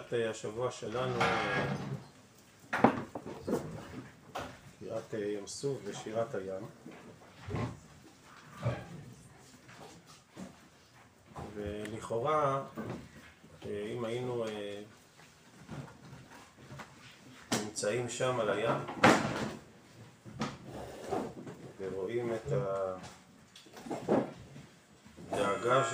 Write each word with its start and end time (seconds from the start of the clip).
פרשת 0.00 0.30
השבוע 0.30 0.70
שלנו, 0.70 1.18
קריאת 4.78 5.12
ים 5.12 5.46
סוף 5.46 5.78
ושירת 5.84 6.34
הים. 6.34 6.66
ולכאורה, 11.54 12.62
אם 13.66 14.04
היינו 14.04 14.44
נמצאים 17.64 18.08
שם 18.08 18.40
על 18.40 18.50
הים 18.50 18.78
ורואים 21.80 22.34
את 22.34 22.52
הדאגה 25.30 25.84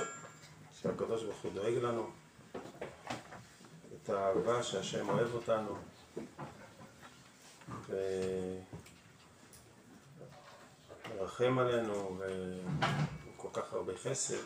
שהקדוש 0.82 1.24
ברוך 1.24 1.42
הוא 1.42 1.52
דואג 1.52 1.74
לנו, 1.74 2.19
את 4.04 4.08
האהבה 4.08 4.62
שהשם 4.62 5.08
אוהב 5.08 5.34
אותנו 5.34 5.76
ומרחם 11.08 11.58
עלינו 11.58 12.18
וכל 13.36 13.48
כך 13.52 13.72
הרבה 13.72 13.92
חסד 13.96 14.42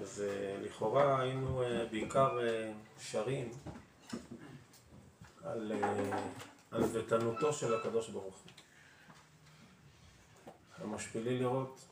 אז 0.00 0.24
לכאורה 0.62 1.20
היינו 1.20 1.62
בעיקר 1.90 2.38
שרים 3.00 3.50
על 5.44 5.72
ענוותנותו 6.72 7.52
של 7.52 7.74
הקדוש 7.74 8.08
ברוך 8.08 8.34
הוא. 8.34 8.52
המשפילי 10.78 11.38
לראות 11.38 11.91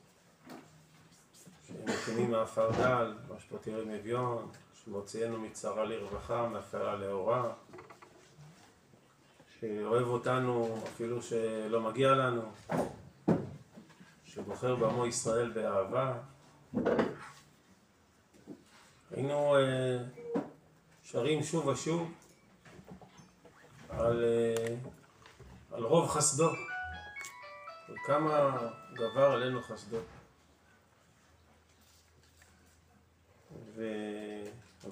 שמקימים 1.87 2.31
מעפר 2.31 2.71
דל, 2.71 3.15
משפטי 3.37 3.71
אביון, 4.01 4.51
שמוציאנו 4.85 5.41
מצרה 5.41 5.85
לרווחה, 5.85 6.49
מעפרה 6.49 6.97
לאורה, 6.97 7.53
שאוהב 9.61 10.07
אותנו 10.07 10.79
אפילו 10.85 11.23
שלא 11.23 11.81
מגיע 11.81 12.13
לנו, 12.13 12.43
שבוחר 14.25 14.77
בעמו 14.77 15.07
ישראל 15.07 15.51
באהבה. 15.51 16.13
היינו 19.11 19.57
שרים 21.03 21.43
שוב 21.43 21.67
ושוב 21.67 22.13
על, 23.89 24.25
על 25.73 25.85
רוב 25.85 26.09
חסדו, 26.09 26.51
וכמה 27.89 28.59
גבר 28.95 29.31
עלינו 29.33 29.63
חסדו. 29.63 29.99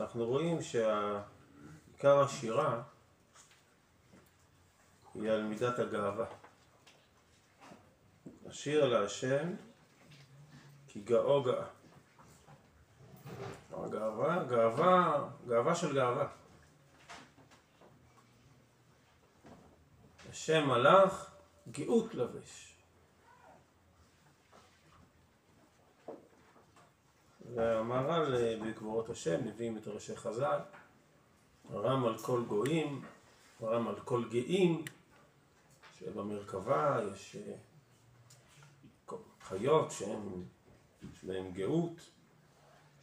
ואנחנו 0.09 0.27
רואים 0.27 0.63
שעיקר 0.63 2.21
השירה 2.21 2.83
היא 5.15 5.31
על 5.31 5.43
מידת 5.43 5.79
הגאווה. 5.79 6.27
השיר 8.47 8.87
להשם 8.87 9.55
כי 10.89 11.01
גאו 11.01 11.43
גאה. 11.43 11.67
גאווה, 13.91 14.45
גאווה, 14.45 15.29
גאווה 15.49 15.75
של 15.75 15.95
גאווה. 15.95 16.29
השם 20.31 20.69
מלאך, 20.69 21.31
גאות 21.71 22.15
לבש. 22.15 22.68
והמהר"ל 27.55 28.57
בגבורות 28.63 29.11
השם 29.11 29.47
מביאים 29.47 29.77
את 29.77 29.89
ראשי 29.89 30.17
חז"ל, 30.17 30.61
רם 31.71 32.05
על 32.05 32.19
כל 32.19 32.43
גויים, 32.49 33.05
רם 33.63 33.89
על 33.89 34.01
כל 34.01 34.25
גאים, 34.31 34.85
שבמרכבה 35.99 37.01
יש 37.13 37.37
חיות 39.43 39.91
שהן, 39.91 40.45
יש 41.13 41.25
להן 41.25 41.53
גאות, 41.53 42.11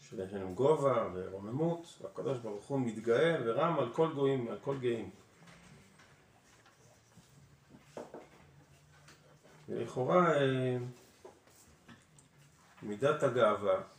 יש 0.02 0.14
להן 0.14 0.54
גובה 0.54 1.10
ורוממות, 1.14 2.00
והקדוש 2.02 2.38
ברוך 2.38 2.66
הוא 2.66 2.80
מתגאה 2.80 3.36
ורם 3.46 3.80
על 3.80 3.94
כל 3.94 4.14
גויים, 4.14 4.48
על 4.48 4.58
כל 4.62 4.78
גאים. 4.78 5.10
ולכאורה 9.70 10.34
מידת 12.84 13.24
הגאווה 13.24 13.95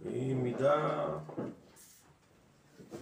היא 0.00 0.34
מידה 0.34 1.06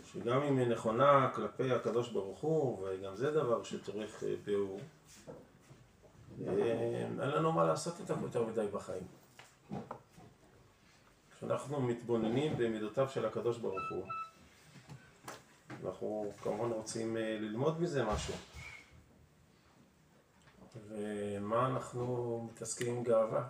שגם 0.05 0.43
אם 0.43 0.59
היא 0.59 0.67
נכונה 0.67 1.31
כלפי 1.35 1.73
הקדוש 1.73 2.13
ברוך 2.13 2.41
הוא, 2.41 2.89
וגם 2.89 3.17
זה 3.17 3.31
דבר 3.31 3.63
שצריך 3.63 4.23
ביאור, 4.45 4.81
אין 6.47 7.19
לנו 7.19 7.53
מה 7.53 7.65
לעשות 7.65 8.01
איתם 8.01 8.23
יותר 8.23 8.47
מדי 8.47 8.67
בחיים. 8.73 9.07
כשאנחנו 11.37 11.81
מתבוננים 11.81 12.57
במידותיו 12.57 13.09
של 13.09 13.27
הקדוש 13.27 13.59
ברוך 13.59 13.91
הוא, 13.91 14.05
אנחנו 15.85 16.33
כמובן 16.43 16.71
רוצים 16.71 17.17
ללמוד 17.17 17.81
מזה 17.81 18.05
משהו. 18.05 18.35
ומה 20.89 21.67
אנחנו 21.67 22.49
מתעסקים 22.51 22.97
עם 22.97 23.03
גאווה? 23.03 23.49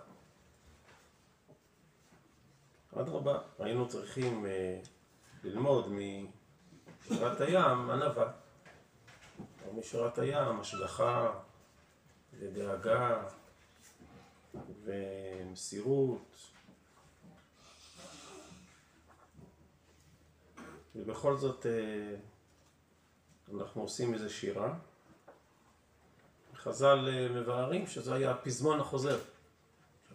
אדרבה, 3.01 3.39
היינו 3.59 3.89
צריכים 3.89 4.47
ללמוד 5.45 5.89
משירת 5.89 7.41
הים 7.41 7.91
ענווה, 7.91 8.33
או 9.67 9.75
משירת 9.75 10.19
הים 10.19 10.61
השגחה 10.61 11.33
ודאגה 12.39 13.23
ומסירות. 14.85 16.37
ובכל 20.97 21.37
זאת 21.37 21.67
אנחנו 23.55 23.83
עושים 23.83 24.15
איזה 24.15 24.31
שירה. 24.31 24.75
חז"ל 26.55 27.29
מבארים 27.31 27.87
שזה 27.87 28.15
היה 28.15 28.31
הפזמון 28.31 28.81
החוזר 28.81 29.19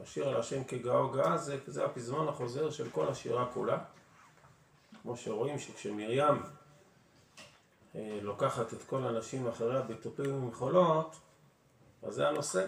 השיר 0.03 0.29
על 0.29 0.39
השם 0.39 0.63
כגאו 0.63 1.09
גאה 1.09 1.37
זה, 1.37 1.57
זה 1.67 1.85
הפזמון 1.85 2.27
החוזר 2.27 2.69
של 2.69 2.89
כל 2.89 3.07
השירה 3.07 3.45
כולה. 3.53 3.77
כמו 5.01 5.17
שרואים 5.17 5.59
שכשמרים 5.59 6.41
אה, 7.95 8.19
לוקחת 8.21 8.73
את 8.73 8.83
כל 8.83 9.03
הנשים 9.03 9.47
אחריה 9.47 9.81
בתופים 9.81 10.43
ומחולות 10.43 11.15
אז 12.03 12.13
זה 12.13 12.27
הנושא. 12.29 12.65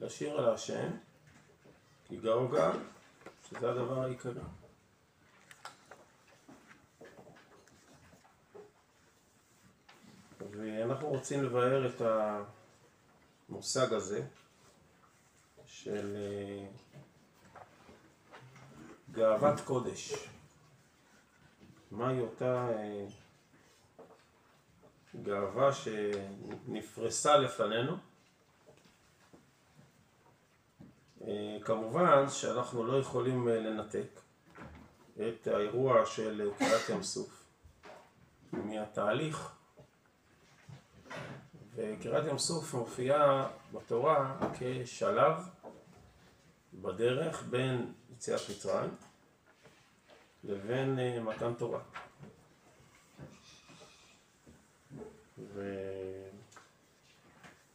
לשיר 0.00 0.38
על 0.38 0.54
השם 0.54 0.90
כי 2.04 2.16
גאו 2.16 2.48
גאה 2.48 2.72
שזה 3.48 3.70
הדבר 3.70 4.02
העיקרי. 4.02 4.40
ואנחנו 10.50 11.08
רוצים 11.08 11.44
לבאר 11.44 11.86
את 11.86 12.02
המושג 13.48 13.92
הזה 13.92 14.26
של 15.86 16.16
גאוות 19.12 19.60
קודש. 19.60 20.14
מהי 21.90 22.20
אותה 22.20 22.68
גאווה 25.22 25.70
שנפרסה 25.72 27.36
לפנינו? 27.36 27.96
כמובן 31.64 32.28
שאנחנו 32.28 32.86
לא 32.86 32.98
יכולים 32.98 33.48
לנתק 33.48 34.20
את 35.14 35.46
האירוע 35.46 36.06
של 36.06 36.50
קריאת 36.58 36.88
ים 36.88 37.02
סוף 37.02 37.44
מהתהליך 38.52 39.54
וקריאת 41.74 42.24
ים 42.26 42.38
סוף 42.38 42.74
מופיעה 42.74 43.48
בתורה 43.72 44.36
כשלב 44.58 45.55
בדרך 46.82 47.42
בין 47.50 47.92
יציאת 48.12 48.40
מצרים 48.50 48.90
לבין 50.44 50.98
מתן 51.24 51.54
תורה. 51.54 51.80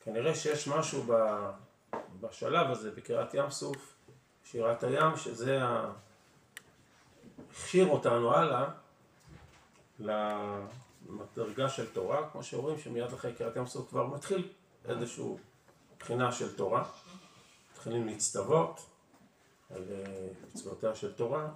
וכנראה 0.03 0.36
שיש 0.36 0.68
משהו 0.68 1.03
בשלב 2.21 2.71
הזה 2.71 2.92
בקריאת 2.92 3.33
ים 3.33 3.50
סוף, 3.50 3.95
שירת 4.44 4.83
הים, 4.83 5.18
שזה 5.18 5.59
הכשיר 7.51 7.88
אותנו 7.88 8.33
הלאה 8.33 8.69
למדרגה 10.00 11.69
של 11.69 11.94
תורה, 11.94 12.30
כמו 12.31 12.44
שרואים 12.44 12.80
שמיד 12.80 13.13
אחרי 13.13 13.33
קריאת 13.33 13.56
ים 13.56 13.68
סוף 13.68 13.89
כבר 13.89 14.06
מתחיל 14.06 14.50
איזושהי 14.86 15.25
בחינה 16.00 16.31
של 16.31 16.56
תורה, 16.56 16.83
מתחילים 17.71 18.07
להצטוות 18.07 18.91
על 19.75 19.83
מצוותיה 20.53 20.95
של 20.95 21.13
תורה, 21.13 21.50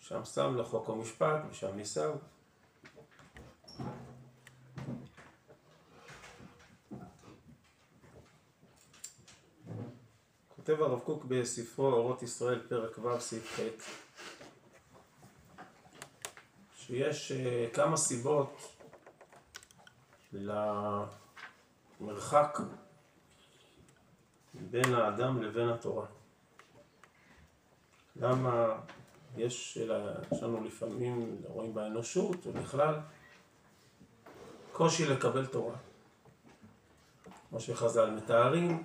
שם 0.00 0.24
שם 0.24 0.56
לחוק 0.56 0.88
ומשפט 0.88 1.40
ושם 1.50 1.76
נישאו. 1.76 2.12
כותב 10.56 10.82
הרב 10.82 11.00
קוק 11.00 11.24
בספרו 11.24 11.86
אורות 11.86 12.22
ישראל 12.22 12.66
פרק 12.68 12.98
ו' 12.98 13.20
סעיף 13.20 13.56
ח' 13.56 13.60
שיש 16.76 17.32
אה, 17.32 17.66
כמה 17.74 17.96
סיבות 17.96 18.76
למרחק 22.00 22.58
בין 24.54 24.94
האדם 24.94 25.42
לבין 25.42 25.68
התורה. 25.68 26.06
למה 28.20 28.78
יש, 29.36 29.78
לנו 30.42 30.64
לפעמים, 30.64 31.36
רואים 31.48 31.74
באנושות 31.74 32.46
ובכלל, 32.46 32.94
קושי 34.72 35.06
לקבל 35.06 35.46
תורה. 35.46 35.76
כמו 37.48 37.60
שחז"ל 37.60 38.10
מתארים, 38.10 38.84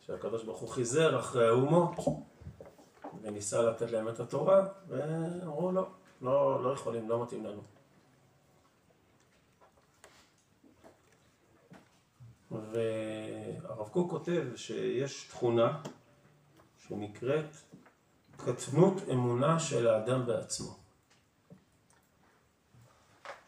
שהקדוש 0.00 0.44
ברוך 0.44 0.60
הוא 0.60 0.68
חיזר 0.68 1.18
אחרי 1.18 1.48
האומות 1.48 1.92
וניסה 3.22 3.62
לתת 3.62 3.90
להם 3.90 4.08
את 4.08 4.20
התורה, 4.20 4.68
ואמרו 4.88 5.72
לא, 5.72 5.88
לא, 6.22 6.64
לא 6.64 6.70
יכולים, 6.72 7.08
לא 7.08 7.22
מתאים 7.22 7.46
לנו. 7.46 7.62
והרב 12.50 13.88
קוק 13.88 14.10
כותב 14.10 14.42
שיש 14.56 15.24
תכונה 15.28 15.82
שנקראת 16.78 17.56
קטנות 18.44 18.94
אמונה 19.12 19.60
של 19.60 19.88
האדם 19.88 20.26
בעצמו. 20.26 20.76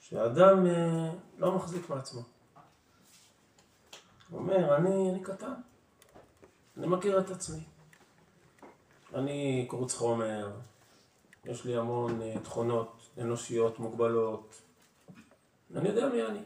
שהאדם 0.01 0.67
אה, 0.67 1.11
לא 1.39 1.57
מחזיק 1.57 1.91
מעצמו. 1.91 2.23
הוא 4.31 4.39
אומר, 4.39 4.77
אני, 4.77 5.11
אני 5.11 5.23
קטן, 5.23 5.55
אני 6.77 6.87
מכיר 6.87 7.21
את 7.21 7.31
עצמי. 7.31 7.65
אני 9.15 9.67
קרוץ 9.71 9.95
חומר, 9.95 10.51
יש 11.45 11.65
לי 11.65 11.77
המון 11.77 12.23
אה, 12.23 12.35
תכונות 12.43 13.09
אנושיות 13.19 13.79
מוגבלות. 13.79 14.63
אני 15.77 15.89
יודע 15.89 16.09
מי 16.09 16.23
אני. 16.23 16.41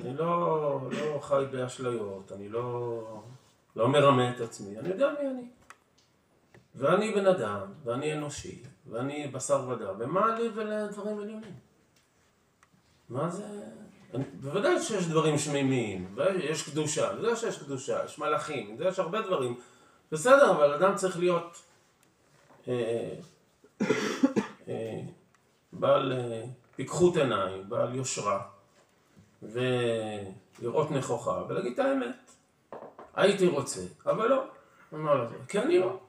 אני 0.00 0.16
לא, 0.16 0.80
לא 0.90 1.20
חי 1.20 1.44
באשליות, 1.52 2.32
אני 2.32 2.48
לא, 2.48 3.22
לא 3.76 3.88
מרמה 3.88 4.30
את 4.30 4.40
עצמי, 4.40 4.78
אני 4.78 4.88
יודע 4.88 5.10
מי 5.20 5.28
אני. 5.28 5.59
ואני 6.74 7.14
בן 7.14 7.26
אדם, 7.26 7.60
ואני 7.84 8.12
אנושי, 8.12 8.62
ואני 8.90 9.26
בשר 9.26 9.68
ודם, 9.68 9.94
ומה 9.98 10.38
לי 10.38 10.48
ולדברים 10.54 11.18
עליונים? 11.18 11.54
מה 13.08 13.30
זה? 13.30 13.44
אני, 14.14 14.24
בוודאי 14.40 14.82
שיש 14.82 15.06
דברים 15.06 15.38
שמימיים, 15.38 16.16
יש 16.42 16.70
קדושה, 16.70 17.10
אני 17.10 17.20
יודע 17.20 17.36
שיש 17.36 17.58
קדושה, 17.58 18.04
יש 18.04 18.18
מלאכים, 18.18 18.66
אני 18.66 18.72
יודע 18.72 18.90
שיש 18.90 18.98
הרבה 18.98 19.22
דברים, 19.22 19.58
בסדר, 20.12 20.50
אבל 20.50 20.74
אדם 20.74 20.96
צריך 20.96 21.18
להיות 21.18 21.62
אה, 22.68 23.14
אה, 24.68 25.00
בעל 25.72 26.12
אה, 26.12 26.44
פיקחות 26.76 27.16
עיניים, 27.16 27.68
בעל 27.68 27.94
יושרה, 27.94 28.42
ולראות 29.42 30.90
נכוחה, 30.90 31.42
ולהגיד 31.48 31.72
את 31.72 31.78
האמת. 31.78 32.16
הייתי 33.14 33.46
רוצה, 33.46 33.80
אבל 34.06 34.28
לא. 34.28 34.44
אמר 34.94 35.26
כי 35.48 35.58
אני 35.58 35.78
לא. 35.78 36.00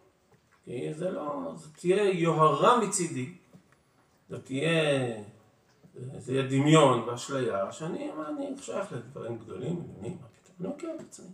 כי 0.66 0.94
זה 0.94 1.12
לא, 1.12 1.54
זה 1.56 1.68
תהיה 1.74 2.19
יוהרה 2.19 2.80
מצידי, 2.86 3.34
זה 4.30 4.42
תהיה, 4.42 4.72
זה 6.18 6.34
יהיה 6.34 6.48
דמיון 6.48 7.10
ואשליה, 7.10 7.72
שאני 7.72 8.12
אני 8.28 8.46
שייך 8.62 8.94
לדברים 8.94 9.38
גדולים, 9.38 9.75
מה 10.02 10.08
אני 10.60 10.69
מכיר 10.69 10.96
את 10.96 11.02
עצמי. 11.02 11.28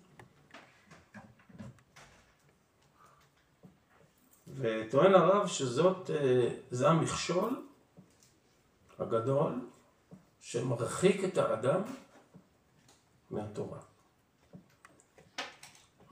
וטוען 4.48 5.16
הרב 5.16 5.48
שזאת, 5.48 6.10
אה, 6.10 6.50
זה 6.72 6.90
המכשול 6.90 7.66
הגדול 9.00 9.54
שמרחיק 10.40 11.24
את 11.24 11.38
האדם 11.38 11.82
מהתורה. 13.32 13.80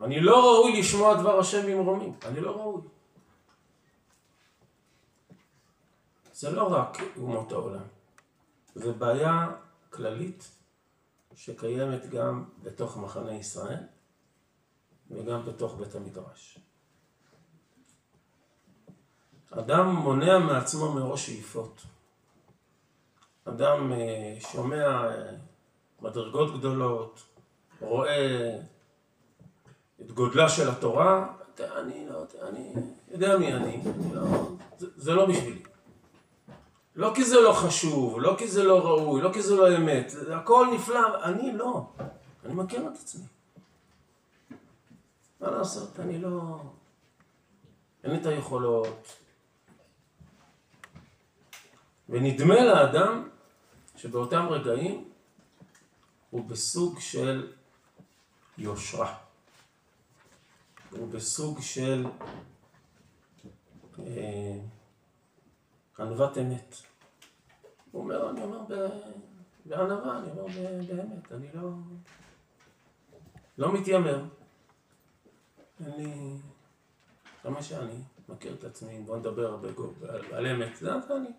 אני 0.02 0.20
לא 0.20 0.44
ראוי 0.44 0.80
לשמוע 0.80 1.22
דבר 1.22 1.40
השם 1.40 1.68
במרומים, 1.68 2.14
אני 2.26 2.40
לא 2.42 2.52
ראוי. 2.52 2.82
זה 6.36 6.52
לא 6.52 6.74
רק 6.74 6.98
אומות 7.18 7.52
העולם, 7.52 7.84
זה 8.76 8.92
בעיה 8.92 9.48
כללית 9.90 10.52
שקיימת 11.36 12.10
גם 12.10 12.46
בתוך 12.64 12.98
מחנה 12.98 13.34
ישראל 13.34 13.80
וגם 15.12 15.46
בתוך 15.46 15.76
בית 15.76 15.96
המדרש. 15.96 16.60
אדם 19.52 19.96
מונע 19.96 20.40
מעצמו 20.40 20.92
מראש 20.92 21.26
שאיפות. 21.26 21.82
אדם 23.46 23.92
אה, 23.92 24.36
שומע 24.40 24.86
אה, 24.86 25.32
מדרגות 26.02 26.60
גדולות, 26.60 27.24
רואה 27.82 28.58
את 30.02 30.12
גודלה 30.12 30.50
של 30.50 30.70
התורה, 30.70 31.34
אני 31.60 32.10
לא 32.10 32.18
יודע, 32.18 32.48
אני 32.48 32.74
יודע 33.12 33.38
מי 33.38 33.54
אני, 33.54 33.82
אני 33.82 34.16
לא, 34.16 34.24
זה, 34.78 34.88
זה 34.96 35.14
לא 35.14 35.26
בשבילי. 35.26 35.75
לא 36.96 37.12
כי 37.16 37.26
זה 37.26 37.42
לא 37.42 37.54
חשוב, 37.54 38.20
לא 38.20 38.36
כי 38.38 38.48
זה 38.48 38.64
לא 38.64 38.86
ראוי, 38.86 39.22
לא 39.22 39.34
כי 39.34 39.42
זה 39.42 39.56
לא 39.56 39.78
אמת, 39.78 40.12
הכל 40.34 40.68
נפלא, 40.76 41.24
אני 41.24 41.52
לא, 41.54 41.86
אני 42.46 42.54
מכיר 42.54 42.88
את 42.88 42.96
עצמי. 42.96 43.26
מה 45.42 45.52
לעשות, 45.52 46.00
אני 46.00 46.20
לא... 46.20 46.60
אין 48.04 48.12
לי 48.12 48.22
את 48.22 48.26
היכולות. 48.26 49.18
ונדמה 52.10 52.64
לאדם 52.66 53.30
שבאותם 53.98 54.48
רגעים 54.50 55.10
הוא 56.30 56.46
בסוג 56.50 57.00
של 57.00 57.54
יושרה. 58.58 59.18
הוא 60.92 61.08
בסוג 61.08 61.62
של 61.62 62.06
אה, 64.00 64.60
ענוות 66.00 66.38
אמת. 66.38 66.76
הוא 67.96 68.04
אומר, 68.04 68.30
אני 68.30 68.44
אומר 68.44 68.60
בענווה, 69.66 70.20
אני 70.20 70.32
אומר 70.32 70.46
באמת, 70.88 71.32
אני 71.32 71.48
לא, 71.54 71.70
לא 73.58 73.74
מתיימר. 73.74 74.24
לי, 75.80 76.38
כמה 77.44 77.64
שאני 77.64 78.02
מכיר 78.30 78.54
את 78.54 78.64
עצמי, 78.64 79.00
בוא 79.00 79.18
נדבר 79.18 79.46
הרבה 79.46 79.68
על, 80.10 80.34
על 80.34 80.48
אמת, 80.48 80.76
זה 80.76 80.94
אני, 80.96 81.30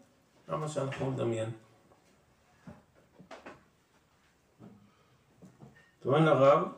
כמה 0.47 0.69
שאנחנו 0.69 1.11
נדמיין. 1.11 1.51
טוען 6.01 6.29
הרב 6.29 6.69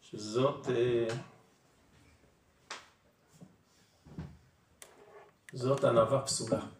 שזאת 0.00 0.68
אה, 0.68 1.06
זאת 5.52 5.84
ענווה 5.84 6.22
פסולה. 6.22 6.73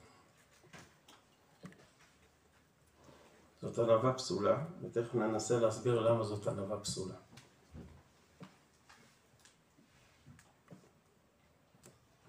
זאת 3.64 3.78
ענווה 3.78 4.12
פסולה, 4.12 4.64
ותכף 4.82 5.14
ננסה 5.14 5.60
להסביר 5.60 6.00
למה 6.00 6.24
זאת 6.24 6.46
ענווה 6.46 6.80
פסולה. 6.80 7.14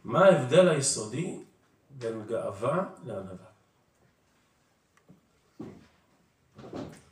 מה 0.03 0.25
ההבדל 0.25 0.67
היסודי 0.67 1.43
בין 1.89 2.25
גאווה 2.27 2.89
לענווה? 3.03 3.45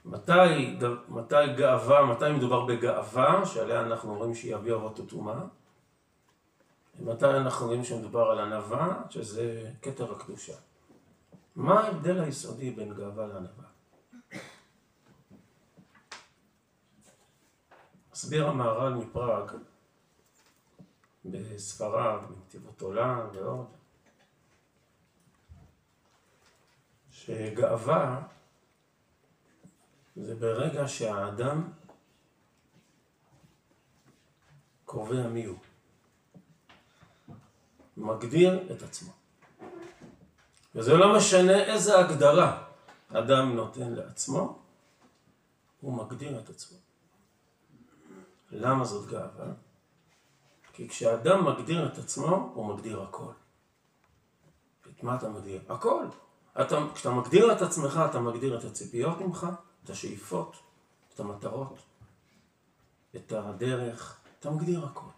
מתי, 0.05 0.77
מתי 1.09 1.53
גאווה, 1.57 2.05
מתי 2.05 2.31
מדובר 2.31 2.65
בגאווה, 2.65 3.45
שעליה 3.45 3.81
אנחנו 3.81 4.15
רואים 4.15 4.35
שהיא 4.35 4.55
אבי 4.55 4.73
אבות 4.73 4.99
וטומאה, 4.99 5.41
ומתי 6.99 7.25
אנחנו 7.25 7.65
רואים 7.65 7.83
שמדובר 7.83 8.31
על 8.31 8.39
ענווה, 8.39 9.01
שזה 9.09 9.71
כתר 9.81 10.11
הקדושה. 10.11 10.55
מה 11.55 11.79
ההבדל 11.79 12.19
היסודי 12.19 12.71
בין 12.71 12.93
גאווה 12.93 13.27
לענווה? 13.27 13.72
מסביר 18.13 18.47
המהר"ל 18.47 18.93
מפראג 18.93 19.51
בספריו, 21.25 22.21
בנתיבות 22.29 22.81
עולם 22.81 23.19
ועוד, 23.33 23.67
שגאווה 27.11 28.21
זה 30.15 30.35
ברגע 30.35 30.87
שהאדם 30.87 31.71
קובע 34.85 35.27
מי 35.27 35.45
הוא, 35.45 35.57
מגדיר 37.97 38.71
את 38.71 38.81
עצמו. 38.81 39.11
וזה 40.75 40.93
לא 40.93 41.17
משנה 41.17 41.63
איזה 41.63 41.99
הגדרה 41.99 42.63
אדם 43.09 43.55
נותן 43.55 43.91
לעצמו, 43.93 44.59
הוא 45.81 45.93
מגדיר 45.93 46.39
את 46.39 46.49
עצמו. 46.49 46.82
למה 48.53 48.85
זאת 48.85 49.09
גאווה? 49.09 49.45
כי 50.73 50.89
כשאדם 50.89 51.45
מגדיר 51.45 51.85
את 51.85 51.97
עצמו, 51.97 52.51
הוא 52.53 52.65
מגדיר 52.65 53.01
הכל. 53.01 53.31
את 54.89 55.03
מה 55.03 55.15
אתה 55.15 55.29
מגדיר? 55.29 55.61
הכל. 55.69 56.05
אתה, 56.61 56.77
כשאתה 56.93 57.09
מגדיר 57.09 57.51
את 57.51 57.61
עצמך, 57.61 57.99
אתה 58.09 58.19
מגדיר 58.19 58.57
את 58.59 58.63
הציפיות 58.63 59.21
ממך, 59.21 59.47
את 59.83 59.89
השאיפות, 59.89 60.55
את 61.13 61.19
המטרות, 61.19 61.77
את 63.15 63.31
הדרך, 63.31 64.19
אתה 64.39 64.49
מגדיר 64.49 64.85
הכל. 64.85 65.09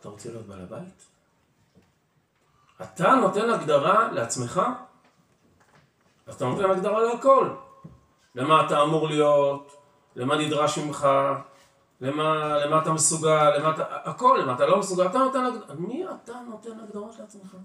אתה 0.00 0.08
רוצה 0.08 0.28
להיות 0.28 0.46
בעל 0.46 0.60
הבית? 0.60 1.06
אתה 2.82 3.14
נותן 3.14 3.50
הגדרה 3.50 4.12
לעצמך, 4.12 4.60
אז 6.26 6.34
אתה 6.34 6.44
נותן 6.44 6.70
הגדרה 6.70 7.02
להכל. 7.02 7.54
למה 8.34 8.66
אתה 8.66 8.82
אמור 8.82 9.08
להיות, 9.08 9.83
למה 10.16 10.36
נדרש 10.36 10.78
ממך, 10.78 11.08
למה, 12.00 12.58
למה 12.58 12.82
אתה 12.82 12.92
מסוגל, 12.92 13.58
למה 13.58 13.74
אתה, 13.74 13.84
הכל, 13.90 14.38
למה 14.42 14.54
אתה 14.54 14.66
לא 14.66 14.78
מסוגל, 14.78 15.06
אתה 15.06 15.18
נותן 15.18 15.44
מי 15.78 16.04
אתה 16.04 16.40
נותן 16.50 16.80
הגדרות 16.80 17.18
לעצמך? 17.18 17.56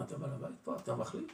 אתה 0.00 0.18
בעל 0.18 0.30
הבית 0.30 0.54
פה, 0.64 0.76
אתה 0.76 0.94
מחליט. 0.94 1.32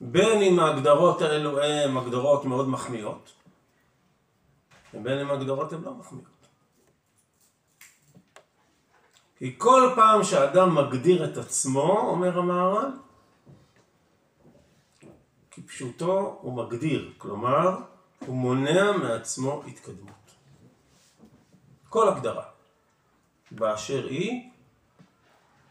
בין 0.00 0.42
אם 0.42 0.60
ההגדרות 0.60 1.22
האלו 1.22 1.62
הן 1.62 1.96
הגדרות 1.96 2.44
מאוד 2.44 2.68
מחמיאות, 2.68 3.32
ובין 4.94 5.18
אם 5.18 5.30
ההגדרות 5.30 5.72
הן 5.72 5.82
לא 5.82 5.94
מחמיאות. 5.94 6.28
כי 9.38 9.54
כל 9.58 9.92
פעם 9.94 10.24
שאדם 10.24 10.74
מגדיר 10.74 11.24
את 11.24 11.36
עצמו, 11.36 11.98
אומר 11.98 12.38
המהר"ל, 12.38 12.90
כפשוטו 15.54 16.38
הוא 16.40 16.52
מגדיר, 16.52 17.12
כלומר, 17.18 17.78
הוא 18.26 18.36
מונע 18.36 18.92
מעצמו 18.92 19.62
התקדמות. 19.66 20.34
כל 21.88 22.08
הגדרה 22.08 22.44
באשר 23.50 24.06
היא, 24.06 24.50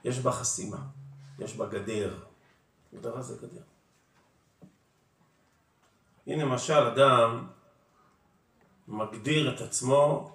יש 0.04 0.20
בה 0.20 0.32
חסימה, 0.32 0.78
יש 1.40 1.56
בה 1.56 1.66
גדר. 1.66 2.20
הגדרה 2.94 3.22
זה 3.22 3.38
גדר. 3.38 3.62
הנה 6.28 6.44
למשל 6.44 6.74
אדם 6.74 7.48
מגדיר 8.88 9.56
את 9.56 9.62
עצמו 9.62 10.32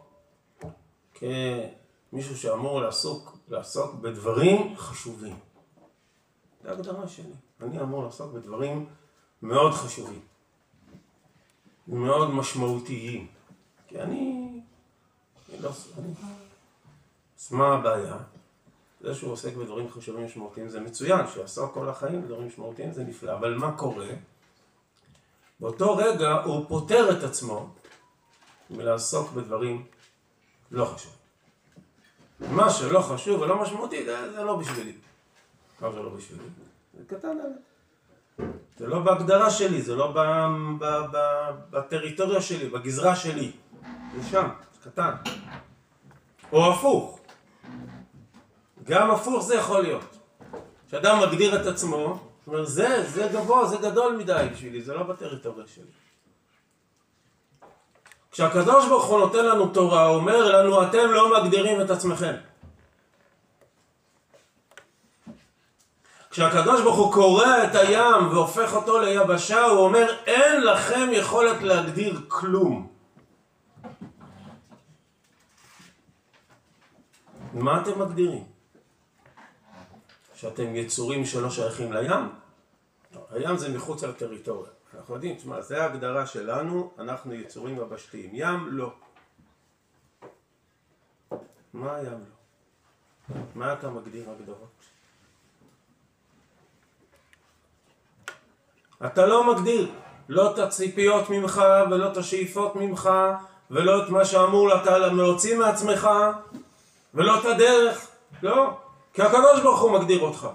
כמישהו 1.14 2.36
שאמור 2.36 2.80
לעסוק, 2.80 3.38
לעסוק 3.48 3.94
בדברים 3.94 4.76
חשובים. 4.76 5.38
זה 6.62 6.72
הגדרה 6.72 7.08
שלי. 7.08 7.32
אני 7.60 7.80
אמור 7.80 8.04
לעסוק 8.04 8.32
בדברים 8.32 8.88
מאוד 9.42 9.72
חשובים, 9.72 10.20
מאוד 11.88 12.30
משמעותיים. 12.30 13.26
כי 13.88 14.00
אני... 14.00 14.48
אני 15.48 15.62
לא... 15.62 15.70
אני... 15.98 16.12
אז 17.38 17.52
מה 17.52 17.74
הבעיה? 17.74 18.16
זה 19.00 19.14
שהוא 19.14 19.32
עוסק 19.32 19.54
בדברים 19.54 19.90
חשובים 19.90 20.24
משמעותיים 20.24 20.68
זה 20.68 20.80
מצוין, 20.80 21.26
שיעסוק 21.34 21.74
כל 21.74 21.88
החיים 21.88 22.22
בדברים 22.22 22.46
משמעותיים 22.46 22.92
זה 22.92 23.04
נפלא, 23.04 23.32
אבל 23.32 23.54
מה 23.54 23.76
קורה? 23.76 24.08
באותו 25.60 25.96
רגע 25.96 26.32
הוא 26.44 26.68
פוטר 26.68 27.18
את 27.18 27.22
עצמו 27.24 27.70
מלעסוק 28.70 29.32
בדברים 29.32 29.86
לא 30.70 30.84
חשובים. 30.84 31.18
מה 32.40 32.70
שלא 32.70 33.00
חשוב 33.00 33.40
ולא 33.40 33.62
משמעותי 33.62 34.04
זה, 34.04 34.32
זה 34.32 34.42
לא 34.42 34.56
בשבילי. 34.56 34.92
מה 35.80 35.92
זה 35.92 35.98
לא 35.98 36.08
בשבילי? 36.08 36.44
זה 36.98 37.04
קטן 37.06 37.28
עליי. 37.28 37.67
זה 38.78 38.86
לא 38.86 38.98
בהגדרה 38.98 39.50
שלי, 39.50 39.82
זה 39.82 39.96
לא 39.96 40.12
ב, 40.14 40.18
ב, 40.78 40.84
ב, 41.12 41.18
בטריטוריה 41.70 42.42
שלי, 42.42 42.68
בגזרה 42.68 43.16
שלי. 43.16 43.52
זה 44.16 44.28
שם, 44.30 44.48
זה 44.72 44.90
קטן. 44.90 45.10
או 46.52 46.72
הפוך. 46.72 47.20
גם 48.84 49.10
הפוך 49.10 49.44
זה 49.44 49.54
יכול 49.54 49.82
להיות. 49.82 50.18
כשאדם 50.88 51.20
מגדיר 51.20 51.60
את 51.60 51.66
עצמו, 51.66 52.18
זאת 52.38 52.46
אומרת, 52.46 52.66
זה, 52.66 53.04
זה 53.08 53.28
גבוה, 53.32 53.66
זה 53.66 53.76
גדול 53.76 54.16
מדי 54.16 54.48
בשבילי, 54.52 54.82
זה 54.82 54.94
לא 54.94 55.02
בטריטוריה 55.02 55.66
שלי. 55.66 55.84
כשהקדוש 58.30 58.88
ברוך 58.88 59.04
הוא 59.04 59.18
נותן 59.18 59.44
לנו 59.44 59.68
תורה, 59.68 60.06
הוא 60.06 60.16
אומר 60.16 60.62
לנו, 60.62 60.82
אתם 60.82 61.10
לא 61.10 61.42
מגדירים 61.42 61.80
את 61.80 61.90
עצמכם. 61.90 62.34
כשהקדוש 66.38 66.82
ברוך 66.82 66.96
הוא 66.96 67.12
קורע 67.12 67.64
את 67.64 67.74
הים 67.74 68.28
והופך 68.30 68.74
אותו 68.74 69.00
ליבשה, 69.00 69.64
הוא 69.64 69.78
אומר, 69.78 70.16
אין 70.26 70.60
לכם 70.60 71.08
יכולת 71.12 71.62
להגדיר 71.62 72.20
כלום. 72.28 72.88
מה 77.52 77.82
אתם 77.82 78.00
מגדירים? 78.00 78.44
שאתם 80.34 80.76
יצורים 80.76 81.24
שלא 81.24 81.50
שייכים 81.50 81.92
לים? 81.92 82.28
לא, 83.14 83.26
הים 83.30 83.56
זה 83.56 83.68
מחוץ 83.68 84.04
לטריטוריה. 84.04 84.70
אנחנו 84.94 85.14
יודעים, 85.14 85.36
תשמע, 85.36 85.60
זה 85.60 85.82
ההגדרה 85.82 86.26
שלנו, 86.26 86.90
אנחנו 86.98 87.34
יצורים 87.34 87.76
יבשתיים. 87.76 88.30
ים 88.32 88.68
לא. 88.68 88.92
מה 91.72 91.96
הים 91.96 92.24
לא? 92.24 93.36
מה 93.54 93.72
אתה 93.72 93.90
מגדיר 93.90 94.30
הגדרות? 94.30 94.97
אתה 99.06 99.26
לא 99.26 99.54
מגדיר 99.54 99.92
לא 100.28 100.52
את 100.54 100.58
הציפיות 100.58 101.30
ממך 101.30 101.62
ולא 101.90 102.12
את 102.12 102.16
השאיפות 102.16 102.76
ממך 102.76 103.10
ולא 103.70 104.02
את 104.02 104.08
מה 104.08 104.24
שאמור 104.24 104.82
אתה 104.82 104.98
להוציא 104.98 105.58
מעצמך 105.58 106.08
ולא 107.14 107.40
את 107.40 107.44
הדרך, 107.44 108.08
לא, 108.42 108.80
כי 109.12 109.22
הקדוש 109.22 109.60
ברוך 109.62 109.80
הוא 109.80 110.00
מגדיר 110.00 110.20
אותך. 110.20 110.48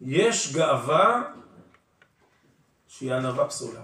יש 0.00 0.54
גאווה 0.54 1.22
שהיא 2.88 3.14
ענווה 3.14 3.48
פסולה. 3.48 3.82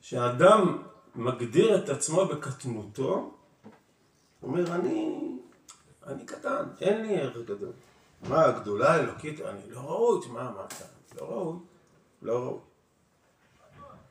שאדם 0.00 0.82
מגדיר 1.16 1.84
את 1.84 1.88
עצמו 1.88 2.26
בקטנותו, 2.26 3.34
אומר, 4.42 4.74
אני, 4.74 5.20
אני 6.06 6.26
קטן, 6.26 6.64
אין 6.80 7.02
לי 7.02 7.20
ערך 7.20 7.36
גדול. 7.36 7.72
מה, 8.28 8.44
הגדולה 8.44 8.92
האלוקית, 8.92 9.40
אני 9.40 9.70
לא 9.70 9.80
ראוי, 9.80 10.28
מה 10.28 10.40
אמרת? 10.40 10.74
לא 11.20 11.22
ראוי, 11.22 11.58
לא 12.22 12.38
ראוי. 12.38 12.58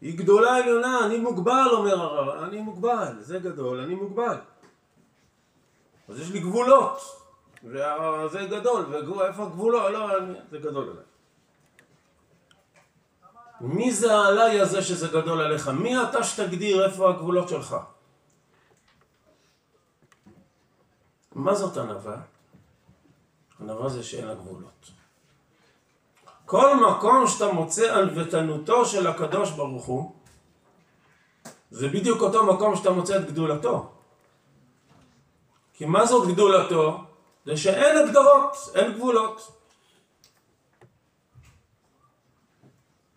היא 0.01 0.17
גדולה 0.17 0.55
עליונה, 0.55 1.05
אני 1.05 1.17
מוגבל, 1.17 1.67
אומר 1.71 2.01
הרב, 2.01 2.43
אני 2.43 2.61
מוגבל, 2.61 3.15
זה 3.19 3.39
גדול, 3.39 3.79
אני 3.79 3.95
מוגבל. 3.95 4.37
אז 6.09 6.19
יש 6.19 6.31
לי 6.31 6.39
גבולות, 6.39 7.01
וזה 7.63 8.45
גדול, 8.49 8.85
ואיפה 8.89 9.43
הגבולות? 9.43 9.91
לא, 9.91 10.07
זה 10.51 10.57
גדול 10.57 10.89
עליי. 10.89 11.03
מי 13.61 13.93
זה 13.93 14.15
העליי 14.15 14.61
הזה 14.61 14.81
שזה 14.81 15.07
גדול 15.07 15.41
עליך? 15.41 15.67
מי 15.67 16.03
אתה 16.03 16.23
שתגדיר 16.23 16.85
איפה 16.85 17.09
הגבולות 17.09 17.49
שלך? 17.49 17.75
מה 21.35 21.55
זאת 21.55 21.77
ענווה? 21.77 22.17
ענווה 23.61 23.89
זה 23.89 24.03
שאין 24.03 24.27
לה 24.27 24.35
גבולות. 24.35 24.91
כל 26.45 26.75
מקום 26.75 27.27
שאתה 27.27 27.51
מוצא 27.51 27.95
ענוותנותו 27.95 28.85
של 28.85 29.07
הקדוש 29.07 29.51
ברוך 29.51 29.85
הוא, 29.85 30.11
זה 31.71 31.87
בדיוק 31.87 32.21
אותו 32.21 32.45
מקום 32.53 32.75
שאתה 32.75 32.91
מוצא 32.91 33.17
את 33.17 33.25
גדולתו. 33.25 33.91
כי 35.73 35.85
מה 35.85 36.05
זאת 36.05 36.27
גדולתו? 36.27 37.03
זה 37.45 37.57
שאין 37.57 37.97
הגדרות, 37.97 38.57
אין 38.75 38.93
גבולות. 38.93 39.54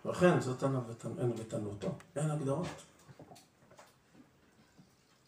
לכן 0.09 0.41
זאת 0.41 0.62
ענוותנותו, 0.62 1.88
אין 2.17 2.31
הגדרות. 2.31 2.67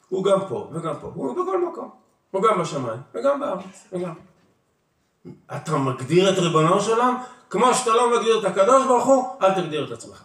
הוא 0.08 0.24
גם 0.24 0.48
פה 0.48 0.70
וגם 0.72 0.94
פה, 1.00 1.12
הוא 1.14 1.32
בכל 1.32 1.68
מקום. 1.68 1.90
הוא 2.30 2.42
גם 2.42 2.62
בשמיים 2.62 3.00
וגם 3.14 3.40
בארץ, 3.40 3.88
וגם. 3.92 4.14
אתה 5.56 5.78
מגדיר 5.78 6.32
את 6.32 6.38
ריבונו 6.38 6.80
של 6.80 6.90
עולם, 6.90 7.22
כמו 7.50 7.74
שאתה 7.74 7.90
לא 7.90 8.16
מגדיר 8.16 8.40
את 8.40 8.44
הקדוש 8.44 8.86
ברוך 8.86 9.06
הוא, 9.06 9.40
אל 9.42 9.62
תגדיר 9.62 9.86
את 9.86 9.90
עצמך. 9.90 10.24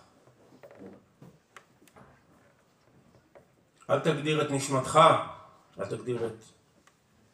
אל 3.90 4.00
תגדיר 4.00 4.42
את 4.42 4.52
נשמתך, 4.52 5.00
אל 5.80 5.86
תגדיר 5.86 6.26
את 6.26 6.44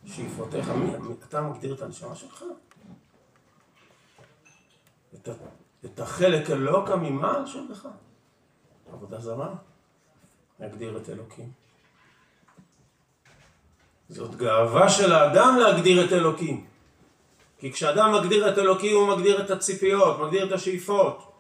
שאיפותיך. 0.06 0.70
מי, 0.70 0.92
אתה 1.28 1.42
מגדיר 1.42 1.74
את 1.74 1.82
הנשמה 1.82 2.16
שלך? 2.16 2.44
את 5.14 5.30
את 5.86 6.00
החלק 6.00 6.50
אלוקא 6.50 6.94
ממעל 6.94 7.46
שבך. 7.48 7.88
עבודה 8.94 9.20
זרה, 9.20 9.54
להגדיר 10.60 10.98
את 10.98 11.10
אלוקים. 11.10 11.52
זאת 14.10 14.36
גאווה 14.36 14.90
של 14.90 15.12
האדם 15.12 15.58
להגדיר 15.60 16.06
את 16.06 16.12
אלוקים. 16.14 16.66
כי 17.58 17.72
כשאדם 17.72 18.14
מגדיר 18.14 18.54
את 18.54 18.58
אלוקים 18.58 18.96
הוא 18.96 19.08
מגדיר 19.08 19.46
את 19.46 19.50
הציפיות, 19.50 20.20
מגדיר 20.20 20.48
את 20.48 20.52
השאיפות. 20.52 21.32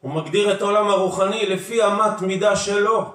הוא 0.00 0.14
מגדיר 0.14 0.56
את 0.56 0.62
העולם 0.62 0.86
הרוחני 0.86 1.46
לפי 1.46 1.86
אמת 1.86 2.20
מידה 2.20 2.56
שלו. 2.56 3.14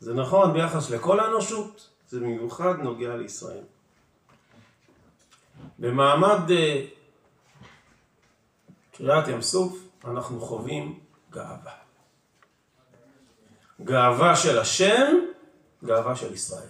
זה 0.00 0.14
נכון 0.14 0.52
ביחס 0.52 0.90
לכל 0.90 1.20
האנושות, 1.20 1.90
זה 2.08 2.20
במיוחד 2.20 2.78
נוגע 2.78 3.16
לישראל. 3.16 3.64
במעמד 5.78 6.50
אה, 6.50 6.86
קריאת 8.92 9.28
ים 9.28 9.42
סוף 9.42 9.78
אנחנו 10.04 10.40
חווים 10.40 11.00
גאווה. 11.30 11.72
גאווה 13.84 14.36
של 14.36 14.58
השם, 14.58 15.16
גאווה 15.84 16.16
של 16.16 16.34
ישראל. 16.34 16.68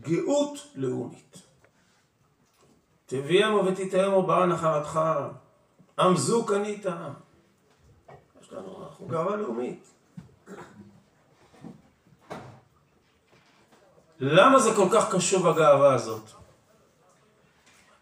גאות 0.00 0.58
לאומית. 0.74 1.42
תביאמו 3.06 3.64
ותתאמו 3.66 4.26
באה 4.26 4.46
נחלתך, 4.46 5.00
עם 5.98 6.16
זו 6.16 6.46
קנית. 6.46 6.86
יש 8.40 8.52
לנו, 8.52 8.84
אנחנו 8.86 9.06
גאווה 9.06 9.36
לאומית. 9.36 9.91
למה 14.24 14.58
זה 14.58 14.70
כל 14.76 14.86
כך 14.92 15.14
קשור 15.14 15.52
בגאווה 15.52 15.94
הזאת? 15.94 16.22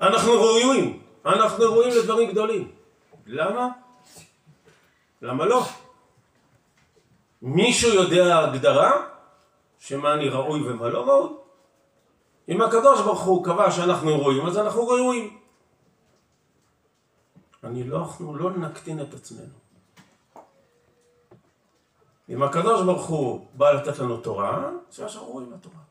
אנחנו 0.01 0.33
ראויים, 0.33 1.03
אנחנו 1.27 1.65
ראויים 1.65 1.95
לדברים 1.99 2.31
גדולים. 2.31 2.73
למה? 3.27 3.69
למה 5.23 5.45
לא? 5.47 5.65
מישהו 7.43 7.95
יודע 7.95 8.39
הגדרה 8.39 9.07
שמה 9.79 10.15
אני 10.15 10.29
ראוי 10.29 10.71
ומה 10.71 10.89
לא 10.89 11.01
ראוי? 11.09 11.31
אם 12.49 12.63
הקדוש 12.63 13.01
ברוך 13.01 13.23
הוא 13.23 13.45
קבע 13.45 13.71
שאנחנו 13.71 14.21
ראויים, 14.21 14.47
אז 14.47 14.59
אנחנו 14.59 14.87
ראויים. 14.87 15.39
אני 17.65 17.85
לא, 17.85 17.99
אנחנו 17.99 18.37
לא 18.37 18.51
נקטין 18.51 19.01
את 19.01 19.15
עצמנו. 19.15 19.55
אם 22.29 22.43
הקדוש 22.43 22.83
ברוך 22.83 23.07
הוא 23.07 23.47
בא 23.55 23.71
לתת 23.71 23.99
לנו 23.99 24.17
תורה, 24.17 24.71
זה 24.91 25.09
שאנחנו 25.09 25.29
ראויים 25.29 25.53
לתורה. 25.53 25.90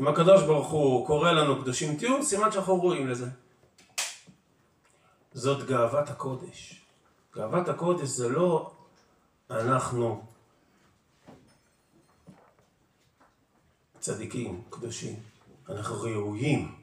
אם 0.00 0.08
הקדוש 0.08 0.42
ברוך 0.42 0.68
הוא 0.68 1.06
קורא 1.06 1.32
לנו 1.32 1.62
קדושים 1.62 1.96
תהיו, 1.96 2.24
סימן 2.24 2.52
שאנחנו 2.52 2.80
ראויים 2.80 3.08
לזה. 3.08 3.26
זאת 5.32 5.66
גאוות 5.66 6.08
הקודש. 6.08 6.84
גאוות 7.34 7.68
הקודש 7.68 8.08
זה 8.08 8.28
לא 8.28 8.72
אנחנו 9.50 10.22
צדיקים, 14.00 14.62
קדושים, 14.70 15.16
אנחנו 15.68 16.00
ראויים 16.00 16.74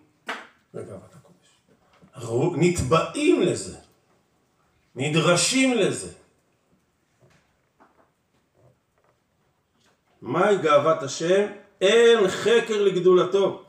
לגאוות 0.73 1.15
הקודש. 1.15 1.47
נתבעים 2.57 3.41
לזה, 3.41 3.77
נדרשים 4.95 5.77
לזה. 5.77 6.13
מהי 10.21 10.57
גאוות 10.57 11.03
השם? 11.03 11.66
אין 11.81 12.27
חקר 12.27 12.81
לגדולתו. 12.81 13.63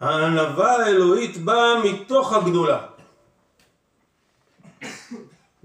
הענווה 0.00 0.76
האלוהית 0.76 1.36
באה 1.44 1.84
מתוך 1.84 2.32
הגדולה. 2.32 2.86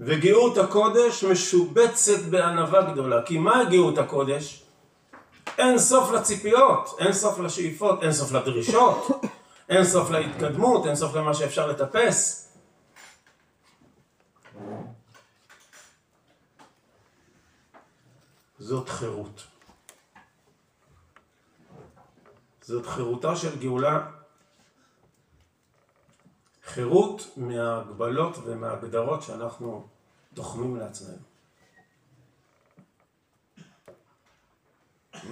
וגאות 0.00 0.58
הקודש 0.58 1.24
משובצת 1.24 2.22
בענווה 2.30 2.82
גדולה. 2.82 3.22
כי 3.22 3.38
מה 3.38 3.64
גאות 3.70 3.98
הקודש? 3.98 4.62
אין 5.58 5.78
סוף 5.78 6.12
לציפיות, 6.12 6.96
אין 6.98 7.12
סוף 7.12 7.38
לשאיפות, 7.38 8.02
אין 8.02 8.12
סוף 8.12 8.32
לדרישות, 8.32 9.06
אין 9.68 9.84
סוף 9.84 10.10
להתקדמות, 10.10 10.86
אין 10.86 10.96
סוף 10.96 11.14
למה 11.14 11.34
שאפשר 11.34 11.66
לטפס. 11.66 12.48
זאת 18.58 18.88
חירות. 18.88 19.49
זאת 22.70 22.86
חירותה 22.86 23.36
של 23.36 23.58
גאולה, 23.58 24.10
חירות 26.64 27.22
מההגבלות 27.36 28.36
ומההגדרות 28.44 29.22
שאנחנו 29.22 29.88
תוחמים 30.34 30.76
לעצמנו. 30.76 31.22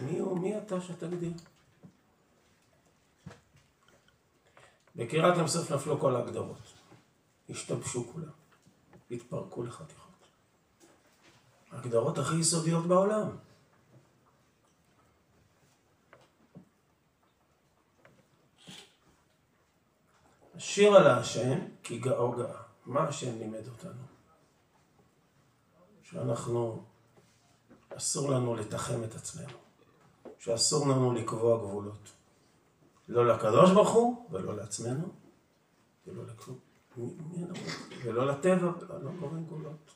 מי 0.02 0.18
הוא, 0.18 0.38
מי 0.38 0.58
אתה 0.58 0.80
שתגדיר? 0.80 1.32
בקריאת 4.96 5.38
ים 5.38 5.48
סוף 5.48 5.72
נפלו 5.72 6.00
כל 6.00 6.16
ההגדרות, 6.16 6.72
השתבשו 7.50 8.12
כולם, 8.12 8.32
התפרקו 9.10 9.62
לחתיכות. 9.62 10.12
ההגדרות 11.70 12.18
הכי 12.18 12.36
יסודיות 12.36 12.86
בעולם. 12.86 13.47
שיר 20.58 20.96
על 20.96 21.06
השם 21.06 21.58
כי 21.82 21.98
גאו 21.98 22.32
גאה. 22.32 22.62
מה 22.86 23.08
השם 23.08 23.38
לימד 23.38 23.68
אותנו? 23.68 24.02
שאנחנו, 26.02 26.84
אסור 27.96 28.30
לנו 28.30 28.56
לתחם 28.56 29.04
את 29.04 29.14
עצמנו. 29.14 29.58
שאסור 30.38 30.88
לנו 30.88 31.12
לקבוע 31.12 31.58
גבולות. 31.58 32.12
לא 33.08 33.26
לקדוש 33.26 33.70
ברוך 33.70 33.90
הוא 33.90 34.28
ולא 34.30 34.56
לעצמנו 34.56 35.08
ולא 36.06 36.22
לכלום. 36.26 36.58
ולא 38.02 38.26
לטבע, 38.26 38.70
לא 39.02 39.10
קובעים 39.20 39.46
גבולות. 39.46 39.90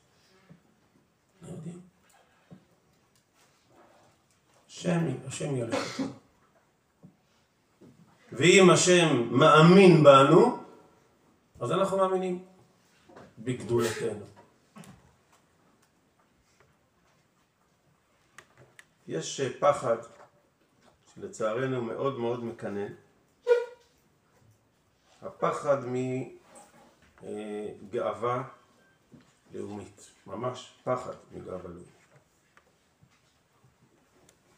יודעים. 1.43 1.81
השם, 4.67 5.01
השם 5.27 5.57
ילך 5.57 6.01
אותנו. 6.01 6.22
ואם 8.33 8.71
השם 8.71 9.29
מאמין 9.31 10.05
בנו, 10.05 10.59
אז 11.61 11.73
אנחנו 11.73 11.97
מאמינים 11.97 12.45
בגדולתנו. 13.39 14.25
יש 19.09 19.41
פחד 19.41 19.97
שלצערנו 21.15 21.83
מאוד 21.83 22.19
מאוד 22.19 22.45
מקנן. 22.45 22.93
הפחד 25.23 25.79
מגאווה 27.23 28.43
לאומית, 29.55 30.11
ממש 30.27 30.75
פחד 30.85 31.15
מגאווה 31.33 31.69
לאומית. 31.69 32.02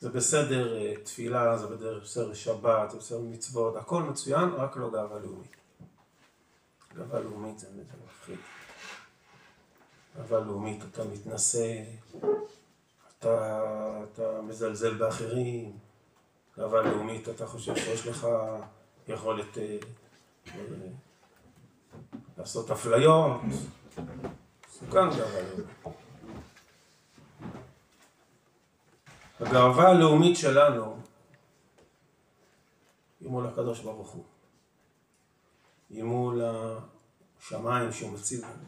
זה 0.05 0.11
בסדר 0.11 0.77
אה, 0.77 0.95
תפילה, 1.03 1.57
זה 1.57 1.67
בסדר 2.03 2.35
שבת, 2.35 2.91
זה 2.91 2.99
בסדר 2.99 3.21
מצוות, 3.21 3.77
הכל 3.77 4.03
מצוין, 4.03 4.49
רק 4.49 4.77
לא 4.77 4.91
גאווה 4.91 5.19
לאומית. 5.19 5.57
גאווה 6.97 7.21
לאומית 7.21 7.59
זה 7.59 7.67
מפחיד. 8.07 8.39
גאווה 10.17 10.41
לאומית, 10.41 10.85
אתה 10.93 11.05
מתנשא, 11.05 11.83
אתה, 13.19 14.05
אתה 14.13 14.43
מזלזל 14.43 14.95
באחרים, 14.95 15.79
גאווה 16.59 16.83
לאומית, 16.83 17.29
אתה 17.29 17.47
חושב 17.47 17.77
שיש 17.77 18.07
לך 18.07 18.27
יכולת 19.09 19.59
אה, 19.59 19.79
אה, 20.49 20.61
לעשות 22.39 22.71
אפליות, 22.71 23.41
מסוכן 23.43 25.11
גאווה 25.11 25.43
לאומית. 25.43 26.04
הגאווה 29.45 29.89
הלאומית 29.89 30.37
שלנו 30.37 30.97
היא 33.21 33.29
מול 33.29 33.47
הקדוש 33.47 33.81
ברוך 33.81 34.11
הוא, 34.11 34.25
היא 35.91 36.03
מול 36.03 36.43
השמיים 36.45 37.93
שהוא 37.93 38.13
מציב 38.13 38.41
לנו. 38.45 38.65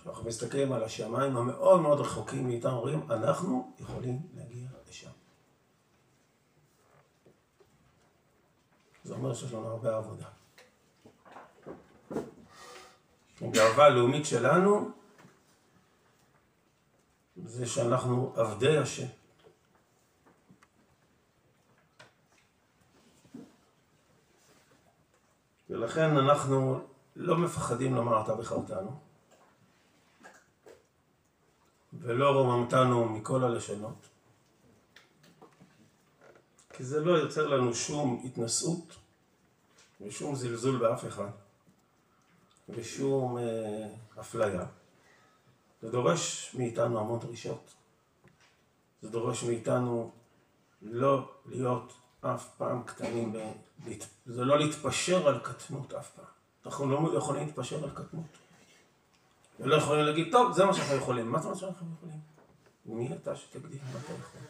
כשאנחנו 0.00 0.24
מסתכלים 0.24 0.72
על 0.72 0.84
השמיים 0.84 1.36
המאוד 1.36 1.80
מאוד 1.80 2.00
רחוקים 2.00 2.46
מאיתנו, 2.46 2.80
רואים, 2.80 3.12
אנחנו 3.12 3.72
יכולים 3.78 4.18
להגיע 4.34 4.68
לשם. 4.88 5.10
זה 9.04 9.14
אומר 9.14 9.34
שיש 9.34 9.52
לנו 9.52 9.68
הרבה 9.68 9.96
עבודה. 9.96 10.26
הגאווה 13.40 13.84
הלאומית 13.84 14.26
שלנו 14.26 14.90
זה 17.36 17.66
שאנחנו 17.66 18.32
עבדי 18.36 18.78
השם. 18.78 19.21
ולכן 25.82 26.16
אנחנו 26.16 26.80
לא 27.16 27.36
מפחדים 27.36 27.94
לומר 27.94 28.22
אתה 28.22 28.34
בחרתנו, 28.34 29.00
ולא 31.92 32.30
רוממתנו 32.30 33.08
מכל 33.08 33.44
הלשונות, 33.44 34.08
כי 36.72 36.84
זה 36.84 37.00
לא 37.00 37.12
יוצר 37.12 37.46
לנו 37.46 37.74
שום 37.74 38.22
התנשאות 38.24 38.96
ושום 40.00 40.34
זלזול 40.34 40.78
באף 40.78 41.04
אחד 41.04 41.30
ושום 42.68 43.38
אה, 43.38 43.88
אפליה. 44.20 44.66
זה 45.82 45.90
דורש 45.90 46.54
מאיתנו 46.58 47.00
המון 47.00 47.20
דרישות. 47.20 47.74
זה 49.02 49.08
דורש 49.08 49.44
מאיתנו 49.44 50.12
לא 50.82 51.30
להיות 51.46 51.92
אף 52.22 52.48
פעם 52.56 52.82
קטנים. 52.82 53.34
זה 54.26 54.44
לא 54.44 54.58
להתפשר 54.58 55.28
על 55.28 55.38
קטנות 55.38 55.92
אף 55.92 56.10
פעם. 56.10 56.24
אנחנו 56.66 56.90
לא 56.90 57.18
יכולים 57.18 57.46
להתפשר 57.46 57.84
על 57.84 57.90
קטנות. 57.90 58.38
ולא 59.60 59.76
יכולים 59.76 60.04
להגיד, 60.04 60.28
טוב, 60.32 60.52
זה 60.52 60.64
מה 60.64 60.74
שאנחנו 60.74 60.94
יכולים. 60.94 61.32
מה 61.32 61.38
זה 61.40 61.48
מה 61.48 61.56
שאנחנו 61.56 61.86
יכולים? 61.96 62.20
מי 62.86 63.14
אתה 63.14 63.36
שתגדיר 63.36 63.80
מה 63.92 64.00
אתה 64.04 64.12
יכול? 64.12 64.40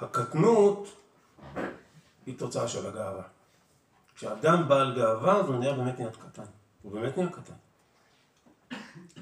הקטנות 0.00 0.88
היא 2.26 2.38
תוצאה 2.38 2.68
של 2.68 2.86
הגאווה. 2.86 3.22
כשאדם 4.14 4.68
בעל 4.68 4.94
גאווה, 4.96 5.36
אז 5.36 5.46
הוא 5.46 5.56
נהיה 5.56 5.72
באמת 5.72 5.98
נהיה 5.98 6.10
קטן. 6.10 6.44
הוא 6.82 6.92
באמת 6.92 7.16
נהיה 7.16 7.28
קטן. 7.30 7.54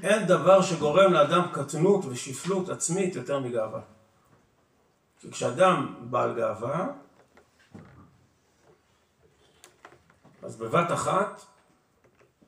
אין 0.03 0.27
דבר 0.27 0.63
שגורם 0.63 1.13
לאדם 1.13 1.43
קטנות 1.53 2.05
ושפלות 2.05 2.69
עצמית 2.69 3.17
יותר 3.17 3.41
מגאווה. 3.41 3.81
כי 5.21 5.31
כשאדם 5.31 5.95
בעל 6.11 6.35
גאווה, 6.35 6.89
אז 10.43 10.57
בבת 10.57 10.93
אחת 10.93 11.43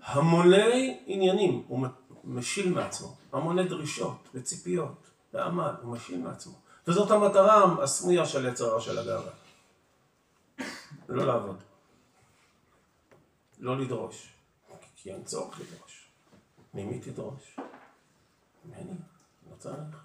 המוני 0.02 1.00
עניינים 1.06 1.64
הוא 1.68 1.86
משיל 2.24 2.74
מעצמו, 2.74 3.16
המוני 3.32 3.68
דרישות 3.68 4.28
וציפיות 4.34 5.10
ועמל, 5.32 5.74
הוא 5.82 5.92
משיל 5.92 6.20
מעצמו. 6.20 6.54
וזאת 6.88 7.10
המטרה 7.10 7.82
הסמויה 7.82 8.26
של 8.26 8.46
יצר 8.46 8.64
הרע 8.64 8.80
של 8.80 8.98
הגאווה. 8.98 9.32
לא 11.08 11.26
לעבוד. 11.26 11.62
לא 13.58 13.78
לדרוש. 13.78 14.32
כי 14.96 15.12
אין 15.12 15.24
צורך 15.24 15.60
לדרוש. 15.60 16.03
ממי 16.74 17.00
תדרוש? 17.00 17.56
ממני? 18.64 18.92
לא 19.50 19.56
צריך. 19.58 20.04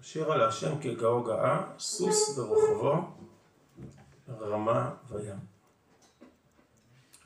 שירה 0.00 0.36
להשם 0.36 0.80
כגאו 0.80 1.24
גאה, 1.24 1.72
סוס 1.78 2.38
ברוחבו, 2.38 2.94
רמה 4.28 4.94
וים. 5.08 5.38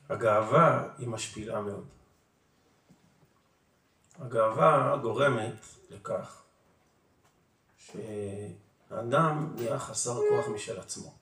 הגאווה 0.09 0.89
היא 0.99 1.09
משפילה 1.09 1.61
מאוד. 1.61 1.87
הגאווה 4.19 4.97
גורמת 5.03 5.65
לכך 5.91 6.43
שהאדם 7.77 9.53
נהיה 9.55 9.79
חסר 9.79 10.15
כוח 10.15 10.49
משל 10.55 10.81
עצמו. 10.81 11.20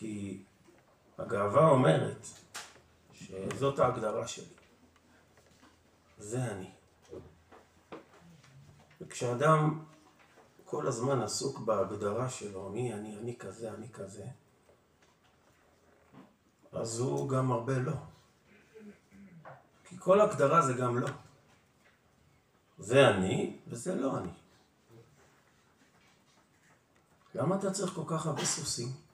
כי 0.00 0.42
הגאווה 1.18 1.68
אומרת 1.68 2.26
שזאת 3.12 3.78
ההגדרה 3.78 4.28
שלי. 4.28 4.54
זה 6.18 6.52
אני. 6.52 6.70
וכשאדם 9.00 9.84
כל 10.64 10.86
הזמן 10.86 11.22
עסוק 11.22 11.58
בהגדרה 11.58 12.30
שלו, 12.30 12.68
מי 12.68 12.94
אני, 12.94 13.18
אני 13.18 13.36
כזה, 13.36 13.70
אני 13.74 13.88
כזה, 13.92 14.26
אז 16.72 16.98
הוא 16.98 17.28
גם 17.28 17.52
הרבה 17.52 17.78
לא. 17.78 17.96
כי 19.84 19.96
כל 19.98 20.20
הגדרה 20.20 20.62
זה 20.62 20.72
גם 20.72 20.98
לא. 20.98 21.08
זה 22.78 23.08
אני 23.08 23.58
וזה 23.66 23.94
לא 23.94 24.18
אני. 24.18 24.32
למה 27.34 27.56
אתה 27.56 27.70
צריך 27.70 27.94
כל 27.94 28.04
כך 28.06 28.26
הרבה 28.26 28.44
סוסים? 28.44 29.09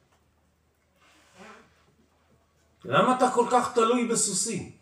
למה 2.88 3.16
אתה 3.16 3.30
כל 3.34 3.46
כך 3.52 3.74
תלוי 3.74 4.08
בסוסים? 4.08 4.76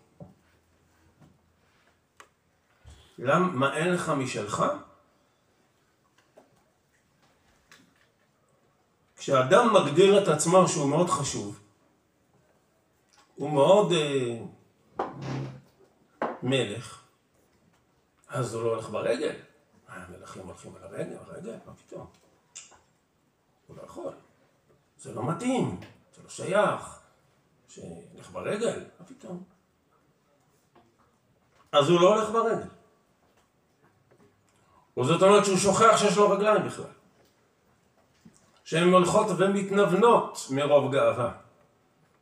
למה, 3.18 3.46
מה 3.46 3.76
אין 3.76 3.92
לך 3.92 4.08
משלך? 4.08 4.64
כשאדם 9.16 9.74
מגדיר 9.74 10.22
את 10.22 10.28
עצמו 10.28 10.68
שהוא 10.68 10.88
מאוד 10.88 11.10
חשוב, 11.10 11.60
הוא 13.34 13.50
מאוד 13.50 13.92
אה, 13.92 14.40
מלך, 16.42 17.02
אז 18.28 18.54
הוא 18.54 18.62
לא 18.62 18.74
הולך 18.74 18.88
ברגל. 18.88 19.36
המלכים 19.88 20.46
הולכים 20.46 20.76
על 20.76 20.82
הרגל, 20.82 21.16
הרגל, 21.26 21.56
מה 21.66 21.74
פתאום? 21.74 22.06
הוא 23.66 23.76
לא 23.76 23.82
יכול. 23.82 24.12
זה 24.98 25.14
לא 25.14 25.30
מתאים, 25.30 25.80
זה 26.16 26.22
לא 26.22 26.28
שייך. 26.28 27.03
שילך 27.74 28.30
ברגל, 28.30 28.84
מה 29.00 29.06
פתאום? 29.06 29.42
אז 31.72 31.88
הוא 31.88 32.00
לא 32.00 32.14
הולך 32.14 32.30
ברגל. 32.30 32.68
וזאת 34.98 35.22
אומרת 35.22 35.44
שהוא 35.44 35.56
שוכח 35.56 35.96
שיש 35.96 36.16
לו 36.16 36.30
רגליים 36.30 36.66
בכלל. 36.66 36.84
שהן 38.64 38.92
הולכות 38.92 39.26
ומתנוונות 39.38 40.46
מרוב 40.50 40.92
גאווה. 40.92 41.32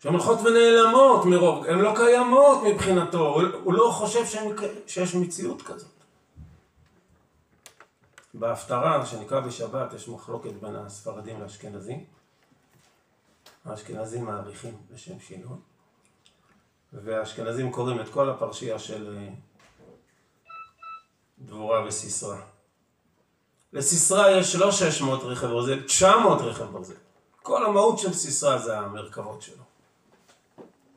שהן 0.01 0.13
הולכות 0.13 0.39
ונעלמות 0.41 1.25
מרוב, 1.25 1.65
הן 1.67 1.79
לא 1.79 1.93
קיימות 1.97 2.63
מבחינתו, 2.63 3.29
הוא, 3.29 3.43
הוא 3.65 3.75
לא 3.75 3.91
חושב 3.93 4.27
שהם, 4.27 4.51
שיש 4.87 5.15
מציאות 5.15 5.63
כזאת. 5.63 5.91
בהפטרה 8.35 9.07
שנקרא 9.07 9.41
בשבת 9.41 9.93
יש 9.93 10.09
מחלוקת 10.09 10.53
בין 10.53 10.77
הספרדים 10.77 11.41
לאשכנזים. 11.41 12.05
האשכנזים 13.65 14.25
מעריכים 14.25 14.77
לשם 14.91 15.21
שינוי, 15.21 15.59
והאשכנזים 16.93 17.73
קוראים 17.73 18.01
את 18.01 18.09
כל 18.09 18.31
הפרשייה 18.31 18.79
של 18.79 19.17
אה, 19.17 19.29
דבורה 21.39 21.87
וסיסרא. 21.87 22.37
לסיסרא 23.73 24.31
יש 24.31 24.55
לא 24.57 24.73
600 24.73 25.23
רכב 25.23 25.47
ברזל, 25.47 25.83
900 25.83 26.41
רכב 26.41 26.65
ברזל. 26.65 26.95
כל 27.43 27.67
המהות 27.67 27.99
של 27.99 28.13
סיסרא 28.13 28.59
זה 28.59 28.79
המרכבות 28.79 29.43
שלו. 29.43 29.65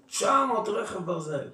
900 0.08 0.68
רכב 0.68 1.06
ברזל. 1.06 1.48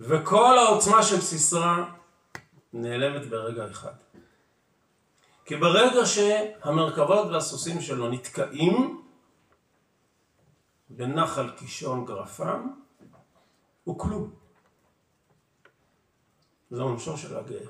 וכל 0.00 0.58
העוצמה 0.58 1.02
של 1.02 1.20
סיסרא 1.20 1.76
נעלמת 2.72 3.26
ברגע 3.26 3.70
אחד. 3.70 3.92
כי 5.50 5.56
ברגע 5.56 6.06
שהמרכבות 6.06 7.26
והסוסים 7.30 7.80
שלו 7.80 8.08
נתקעים 8.08 9.02
בנחל 10.90 11.50
קישון 11.50 12.04
גרפם, 12.04 12.68
הוא 13.84 13.98
כלום. 13.98 14.30
זה 16.70 16.82
עונשו 16.82 17.16
של 17.16 17.36
הגאה. 17.36 17.66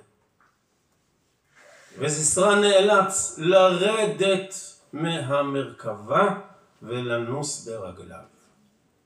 וזיסרא 1.98 2.54
נאלץ 2.54 3.38
לרדת 3.38 4.54
מהמרכבה 4.92 6.40
ולנוס 6.82 7.68
ברגליו. 7.68 8.24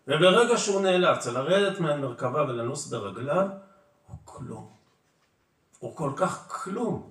וברגע 0.09 0.59
שהוא 0.59 0.83
נאלץ 0.83 1.27
לרדת 1.27 1.81
מהמרכבה 1.81 2.43
ולנוס 2.43 2.87
ברגליו, 2.87 3.47
הוא 4.07 4.17
כלום. 4.25 4.71
הוא 5.79 5.97
כל 5.97 6.13
כך 6.17 6.63
כלום, 6.63 7.11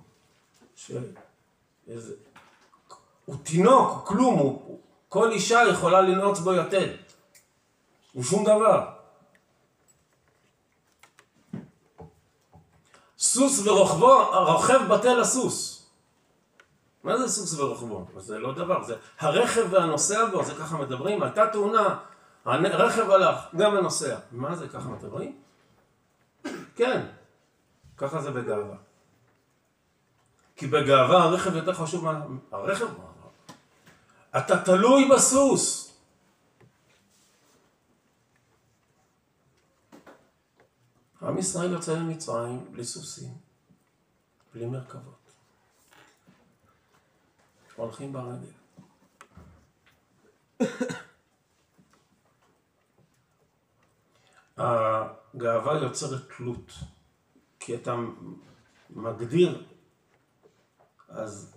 ש... 0.76 0.90
איזה... 1.88 2.14
הוא 3.24 3.36
תינוק, 3.42 3.90
הוא 3.90 4.06
כלום, 4.06 4.38
הוא... 4.38 4.80
כל 5.08 5.30
אישה 5.30 5.62
יכולה 5.70 6.00
לנעוץ 6.00 6.38
בו 6.38 6.54
יתד. 6.54 6.88
הוא 8.12 8.24
שום 8.24 8.44
דבר. 8.44 8.90
סוס 13.18 13.66
ורוכבו, 13.66 14.30
רוכב 14.32 14.80
בטל 14.88 15.20
הסוס. 15.20 15.86
מה 17.04 17.18
זה 17.18 17.28
סוס 17.28 17.58
ורוכבו? 17.58 18.06
זה 18.16 18.38
לא 18.38 18.54
דבר, 18.54 18.82
זה 18.82 18.96
הרכב 19.18 19.66
והנוסע 19.70 20.26
בו, 20.26 20.44
זה 20.44 20.54
ככה 20.54 20.76
מדברים, 20.76 21.22
הייתה 21.22 21.46
תאונה, 21.46 21.98
הרכב 22.44 23.10
הלך, 23.10 23.36
גם 23.56 23.76
הנוסע. 23.76 24.16
מה 24.32 24.56
זה 24.56 24.68
ככה 24.68 24.88
מדברים? 24.88 25.38
כן, 26.76 27.06
ככה 27.96 28.20
זה 28.22 28.30
בגאווה. 28.30 28.76
כי 30.56 30.66
בגאווה 30.66 31.22
הרכב 31.22 31.56
יותר 31.56 31.74
חשוב 31.74 32.04
מה... 32.04 32.26
הרכב... 32.52 32.86
אתה 34.36 34.64
תלוי 34.64 35.08
בסוס. 35.14 35.84
עם 41.22 41.38
ישראל 41.38 41.72
יוצא 41.72 41.92
למצרים 41.92 42.72
בלי 42.72 42.84
סוסים, 42.84 43.34
בלי 44.54 44.66
מרכבות. 44.66 45.32
הולכים 47.76 48.12
ברגל. 48.12 48.52
הגאווה 54.56 55.78
יוצרת 55.82 56.22
תלות, 56.36 56.72
כי 57.60 57.74
אתה 57.74 57.96
מגדיר, 58.90 59.64
אז 61.14 61.54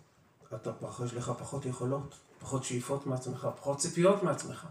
אתה 0.56 0.72
יש 1.06 1.14
לך 1.14 1.32
פחות 1.40 1.66
יכולות, 1.66 2.16
פחות 2.40 2.64
שאיפות 2.64 3.08
מעצמך, 3.08 3.48
פחות 3.56 3.78
ציפיות 3.78 4.24
מעצמך, 4.24 4.68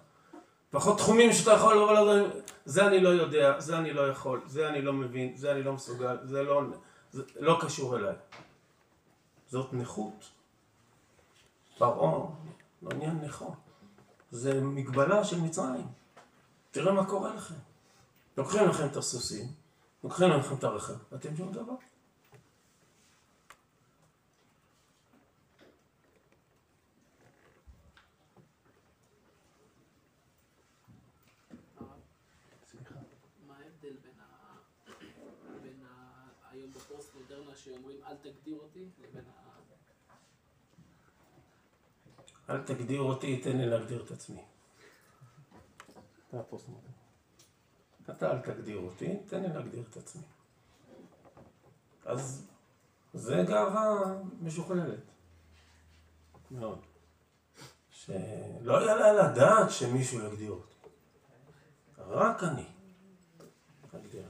פחות 0.70 0.98
תחומים 0.98 1.32
שאתה 1.32 1.52
יכול 1.52 1.76
לבוא 1.76 1.92
לדברים, 1.92 2.30
זה 2.64 2.86
אני 2.86 3.00
לא 3.00 3.08
יודע, 3.08 3.60
זה 3.60 3.78
אני 3.78 3.92
לא 3.92 4.08
יכול, 4.08 4.40
זה 4.46 4.68
אני 4.68 4.82
לא 4.82 4.92
מבין, 4.92 5.36
זה 5.36 5.52
אני 5.52 5.62
לא 5.62 5.72
מסוגל, 5.72 6.16
זה 6.22 6.42
לא, 6.42 6.62
זה 7.12 7.22
לא 7.36 7.58
קשור 7.60 7.96
אליי. 7.96 8.14
זאת 9.48 9.72
נכות. 9.72 10.24
פרעה 11.78 12.26
לא 12.82 12.90
עניין 12.90 13.20
נכות. 13.24 13.54
זה 14.30 14.60
מגבלה 14.60 15.24
של 15.24 15.40
מצרים. 15.40 15.86
תראה 16.70 16.92
מה 16.92 17.06
קורה 17.06 17.34
לכם. 17.34 17.54
לוקחים 18.36 18.68
לכם 18.68 18.86
את 18.86 18.96
הסוסים, 18.96 19.46
לוקחים 20.04 20.30
לכם 20.30 20.54
את 20.54 20.64
הרכב, 20.64 20.94
ואתם 21.12 21.36
שום 21.36 21.52
דבר. 21.52 21.74
שאומרים 37.66 38.04
אל 38.04 38.16
תגדיר 38.16 38.58
אותי 38.58 38.88
לבין 38.98 39.24
ה... 39.26 39.46
אל 42.50 42.62
תגדיר 42.62 43.00
אותי, 43.00 43.40
תן 43.40 43.56
לי 43.56 43.66
להגדיר 43.66 44.04
את 44.04 44.10
עצמי. 44.10 44.44
אתה 46.28 46.40
הפוסט 46.40 46.68
מודרן. 46.68 46.90
אתה 48.10 48.30
אל 48.30 48.38
תגדיר 48.38 48.78
אותי, 48.78 49.16
תן 49.26 49.42
לי 49.42 49.48
להגדיר 49.48 49.84
את 49.90 49.96
עצמי. 49.96 50.22
אז 52.04 52.46
זה 53.14 53.44
גאווה 53.46 54.14
משוכללת. 54.40 55.00
מאוד. 56.50 56.86
שלא 57.90 58.86
יעלה 58.86 59.10
על 59.10 59.18
הדעת 59.18 59.70
שמישהו 59.70 60.20
יגדיר 60.20 60.50
אותי. 60.50 60.76
רק 61.98 62.42
אני 62.42 62.66
אגדיר 63.94 64.26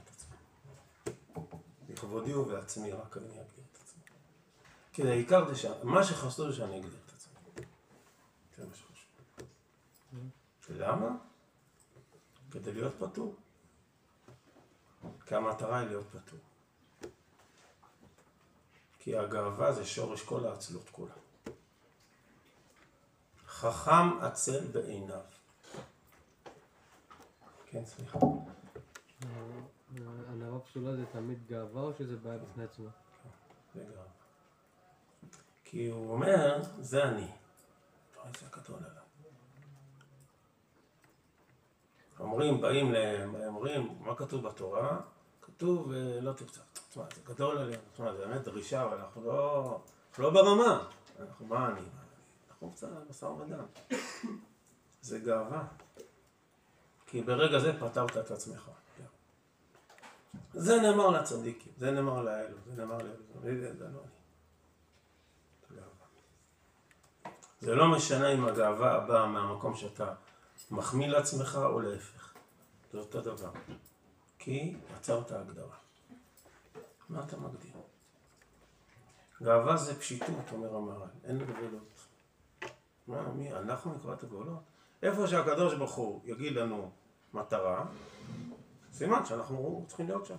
בכבודי 2.07 2.33
ובעצמי 2.33 2.91
רק 2.91 3.17
אני 3.17 3.25
אגדיר 3.25 3.63
את 3.71 3.77
עצמי. 3.81 4.03
כי 4.93 5.07
העיקר 5.07 5.49
זה 5.49 5.55
ש... 5.55 5.65
מה 5.83 6.03
שחסר 6.03 6.51
זה 6.51 6.57
שאני 6.57 6.77
אגדיר 6.77 6.99
את 7.05 7.11
עצמי. 7.13 7.65
זה 8.57 8.65
מה 8.67 8.75
שחשוב. 8.75 9.47
למה? 10.69 11.09
כדי 12.51 12.73
להיות 12.73 12.93
פטור. 12.99 13.35
כי 15.25 15.35
המטרה 15.35 15.79
היא 15.79 15.87
להיות 15.87 16.07
פטור. 16.09 16.39
כי 18.99 19.17
הגאווה 19.17 19.73
זה 19.73 19.85
שורש 19.85 20.21
כל 20.23 20.45
העצלות 20.45 20.89
כולה. 20.89 21.13
חכם 23.47 24.19
עצל 24.21 24.67
בעיניו. 24.67 25.21
כן, 27.65 27.85
סליחה. 27.85 28.19
ענווה 30.31 30.59
פסולה 30.59 30.95
זה 30.95 31.05
תמיד 31.11 31.47
גאווה 31.47 31.81
או 31.81 31.93
שזה 31.93 32.15
בעיה 32.17 32.37
בפני 32.37 32.63
עצמה? 32.63 32.89
כי 35.63 35.87
הוא 35.87 36.11
אומר, 36.11 36.61
זה 36.79 37.03
אני. 37.03 37.27
עליו. 38.67 39.01
אומרים, 42.19 42.61
באים 42.61 42.91
להם, 42.91 43.35
אומרים, 43.35 43.97
מה 43.99 44.15
כתוב 44.15 44.47
בתורה? 44.47 44.99
כתוב, 45.41 45.91
אה, 45.91 46.21
לא 46.21 46.33
תרצה. 46.33 46.61
תשמע, 46.89 47.03
זה 47.15 47.21
גדול 47.25 47.57
עליהם, 47.57 47.81
תשמע, 47.93 48.13
זה 48.13 48.27
באמת 48.27 48.41
דרישה, 48.41 48.83
אבל 48.83 48.97
אנחנו 48.97 49.23
לא, 49.23 49.81
לא 50.19 50.29
ברמה. 50.29 50.87
אנחנו, 51.19 51.45
מה 51.45 51.69
אני? 51.69 51.81
אנחנו 52.49 52.71
קצת 52.71 52.87
משא 53.09 53.25
ומתן. 53.25 53.65
זה 55.01 55.19
גאווה. 55.19 55.67
כי 57.05 57.21
ברגע 57.21 57.59
זה 57.59 57.79
פתרת 57.79 58.17
את 58.17 58.31
עצמך. 58.31 58.69
זה 60.53 60.81
נאמר 60.81 61.09
לצדיקים, 61.09 61.73
זה 61.77 61.91
נאמר 61.91 62.21
לאלו, 62.21 62.57
זה 62.65 62.75
נאמר 62.75 62.97
לאלו, 62.97 63.73
זה 63.77 63.87
לא. 63.93 64.01
זה 67.61 67.75
לא 67.75 67.87
משנה 67.87 68.33
אם 68.33 68.45
הגאווה 68.45 68.99
באה 68.99 69.25
מהמקום 69.25 69.75
שאתה 69.75 70.13
מחמיא 70.71 71.07
לעצמך 71.07 71.59
או 71.63 71.79
להפך. 71.79 72.33
זה 72.91 72.97
אותו 72.97 73.21
דבר. 73.21 73.51
כי 74.39 74.75
עצרת 74.95 75.31
הגדרה. 75.31 75.75
מה 77.09 77.23
אתה 77.23 77.37
מגדיר? 77.37 77.71
גאווה 79.41 79.77
זה 79.77 79.99
פשיטות, 79.99 80.51
אומר 80.51 80.75
המהר"ל, 80.75 81.07
אין 81.23 81.37
גבולות. 81.37 82.07
מה, 83.07 83.31
מי, 83.31 83.53
אנחנו 83.53 83.93
נקבע 83.93 84.13
את 84.13 84.23
הגבולות? 84.23 84.63
איפה 85.03 85.27
שהקדוש 85.27 85.73
ברוך 85.73 85.95
הוא 85.95 86.21
יגיד 86.23 86.53
לנו 86.53 86.91
מטרה, 87.33 87.85
סימן 88.97 89.25
שאנחנו 89.25 89.85
צריכים 89.87 90.07
להיות 90.07 90.25
שם. 90.25 90.35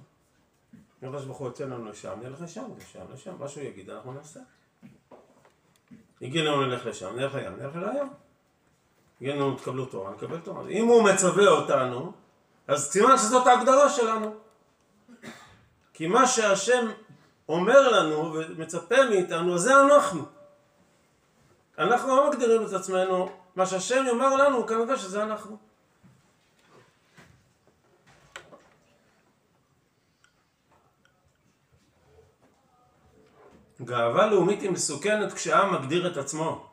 אם 1.03 1.09
הקדוש 1.09 1.25
ברוך 1.25 1.39
הוא 1.39 1.49
יוצא 1.49 1.65
לנו 1.65 1.85
לשם, 1.85 2.19
נלך 2.23 2.41
לשם, 2.41 2.65
לשם, 2.77 3.05
לשם, 3.13 3.35
מה 3.39 3.49
שהוא 3.49 3.65
יגיד 3.65 3.91
אנחנו 3.91 4.13
נעשה. 4.13 4.41
יגיד 6.21 6.45
לנו 6.45 6.67
נלך 6.67 6.87
לשם, 6.87 7.17
נלך 7.17 7.35
לים, 7.35 7.57
נלך 7.57 7.77
לים. 7.77 8.09
יגיד 9.21 9.35
לנו 9.35 9.57
תקבלו 9.57 9.87
תורה, 9.87 10.13
נקבל 10.13 10.39
תורה. 10.39 10.69
אם 10.69 10.87
הוא 10.87 11.03
מצווה 11.03 11.49
אותנו, 11.49 12.13
אז 12.69 12.91
סימן 12.91 13.19
שזאת 13.19 13.47
ההגדרה 13.47 13.89
שלנו. 13.89 14.35
כי 15.93 16.07
מה 16.07 16.27
שהשם 16.27 16.89
אומר 17.49 17.89
לנו 17.89 18.35
ומצפה 18.35 19.05
מאיתנו, 19.11 19.59
זה 19.59 19.81
אנחנו. 19.81 20.23
אנחנו 21.79 22.17
לא 22.17 22.31
מגדירים 22.31 22.67
את 22.67 22.73
עצמנו, 22.73 23.29
מה 23.57 23.67
שהשם 23.67 24.05
יאמר 24.07 24.37
לנו, 24.37 24.67
כנראה 24.67 24.99
שזה 24.99 25.23
אנחנו. 25.23 25.68
גאווה 33.83 34.27
לאומית 34.27 34.61
היא 34.63 34.71
מסוכנת 34.71 35.33
כשעם 35.33 35.75
מגדיר 35.75 36.13
את 36.13 36.17
עצמו. 36.17 36.67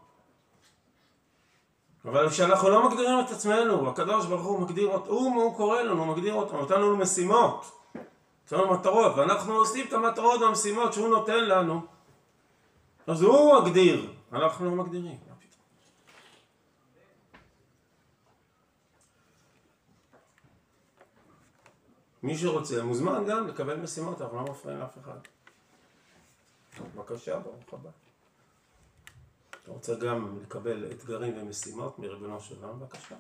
אבל 2.06 2.30
כשאנחנו 2.30 2.70
לא 2.70 2.90
מגדירים 2.90 3.20
את 3.20 3.32
עצמנו, 3.32 3.90
הקדוש 3.90 4.26
ברוך 4.26 4.46
הוא 4.46 4.62
מגדיר 4.62 4.88
אותנו, 4.88 5.14
הוא, 5.14 5.44
הוא 5.44 5.58
קורא 5.58 5.82
לנו, 5.82 6.04
הוא 6.04 6.16
מגדיר 6.16 6.34
אותנו, 6.34 6.60
נותן 6.60 6.82
לנו 6.82 6.98
משימות, 6.98 7.72
נותן 8.44 8.64
לנו 8.64 8.74
מטרות, 8.74 9.18
ואנחנו 9.18 9.54
עושים 9.54 9.88
את 9.88 9.94
המטרות 9.94 10.42
והמשימות 10.42 10.94
שהוא 10.94 11.08
נותן 11.08 11.46
לנו, 11.46 11.82
אז 13.08 13.22
הוא 13.22 13.60
מגדיר, 13.60 14.10
אנחנו 14.34 14.66
לא 14.66 14.84
מגדירים. 14.84 15.18
מי 22.24 22.38
שרוצה 22.38 22.84
מוזמן 22.84 23.26
גם 23.28 23.48
לקבל 23.48 23.76
משימות, 23.76 24.22
אנחנו 24.22 24.38
לא 24.38 24.44
מפריעים 24.44 24.80
לאף 24.80 24.98
אחד. 24.98 25.35
בבקשה, 27.10 27.40
ברוך 27.40 27.74
הבא. 27.74 27.90
אתה 29.64 29.72
רוצה 29.72 29.96
גם 29.96 30.40
לקבל 30.42 30.92
אתגרים 30.92 31.38
ומשימות 31.38 32.00
מריבונו 32.00 32.42
של 32.42 32.64
עולם? 32.64 32.80
בבקשה. 32.80 33.16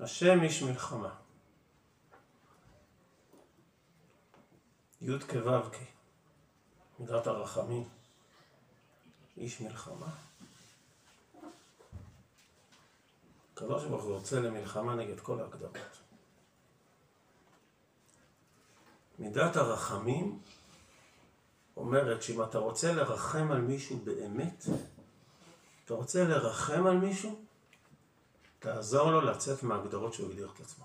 השם 0.00 0.42
איש 0.42 0.62
מלחמה. 0.62 1.14
י' 5.00 5.18
כו' 5.18 5.70
כ', 5.72 5.76
מידת 6.98 7.26
הרחמים, 7.26 7.95
איש 9.36 9.60
מלחמה. 9.60 10.10
הקדוש 13.52 13.84
ברוך 13.84 14.04
הוא 14.04 14.14
יוצא 14.14 14.40
למלחמה 14.40 14.94
נגד 14.94 15.20
כל 15.20 15.40
ההגדרות. 15.40 15.76
מידת 19.18 19.56
הרחמים 19.56 20.38
אומרת 21.76 22.22
שאם 22.22 22.42
אתה 22.42 22.58
רוצה 22.58 22.92
לרחם 22.92 23.52
על 23.52 23.60
מישהו 23.60 23.96
באמת, 24.04 24.64
אתה 25.84 25.94
רוצה 25.94 26.24
לרחם 26.24 26.86
על 26.86 26.96
מישהו, 26.96 27.40
תעזור 28.58 29.10
לו 29.10 29.20
לצאת 29.20 29.62
מההגדרות 29.62 30.14
שהוא 30.14 30.28
הגדיר 30.30 30.50
את 30.54 30.60
עצמו. 30.60 30.84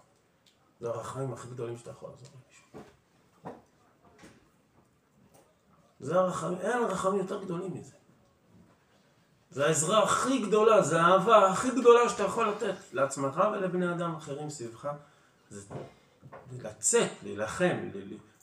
זה 0.80 0.90
הרחמים 0.90 1.34
הכי 1.34 1.48
גדולים 1.48 1.78
שאתה 1.78 1.92
יכול 1.92 2.10
לעזור 2.10 2.30
למישהו. 2.34 2.82
זה 6.00 6.20
הרחמים, 6.20 6.58
אין 6.58 6.84
רחמים 6.84 7.20
יותר 7.20 7.44
גדולים 7.44 7.74
מזה. 7.74 8.01
זה 9.52 9.66
העזרה 9.66 10.04
הכי 10.04 10.40
גדולה, 10.40 10.82
זה 10.82 11.02
האהבה 11.02 11.52
הכי 11.52 11.70
גדולה 11.72 12.10
שאתה 12.10 12.24
יכול 12.24 12.50
לתת 12.50 12.76
לעצמך 12.94 13.42
ולבני 13.54 13.92
אדם 13.92 14.16
אחרים 14.16 14.50
סביבך. 14.50 14.88
זה 15.50 15.76
לצאת, 16.62 17.10
להילחם, 17.24 17.90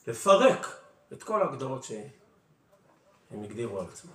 לפרק 0.07 0.67
את 1.13 1.23
כל 1.23 1.41
ההגדרות 1.41 1.83
שהם 1.83 3.43
הגדירו 3.43 3.79
על 3.79 3.85
עצמם. 3.85 4.11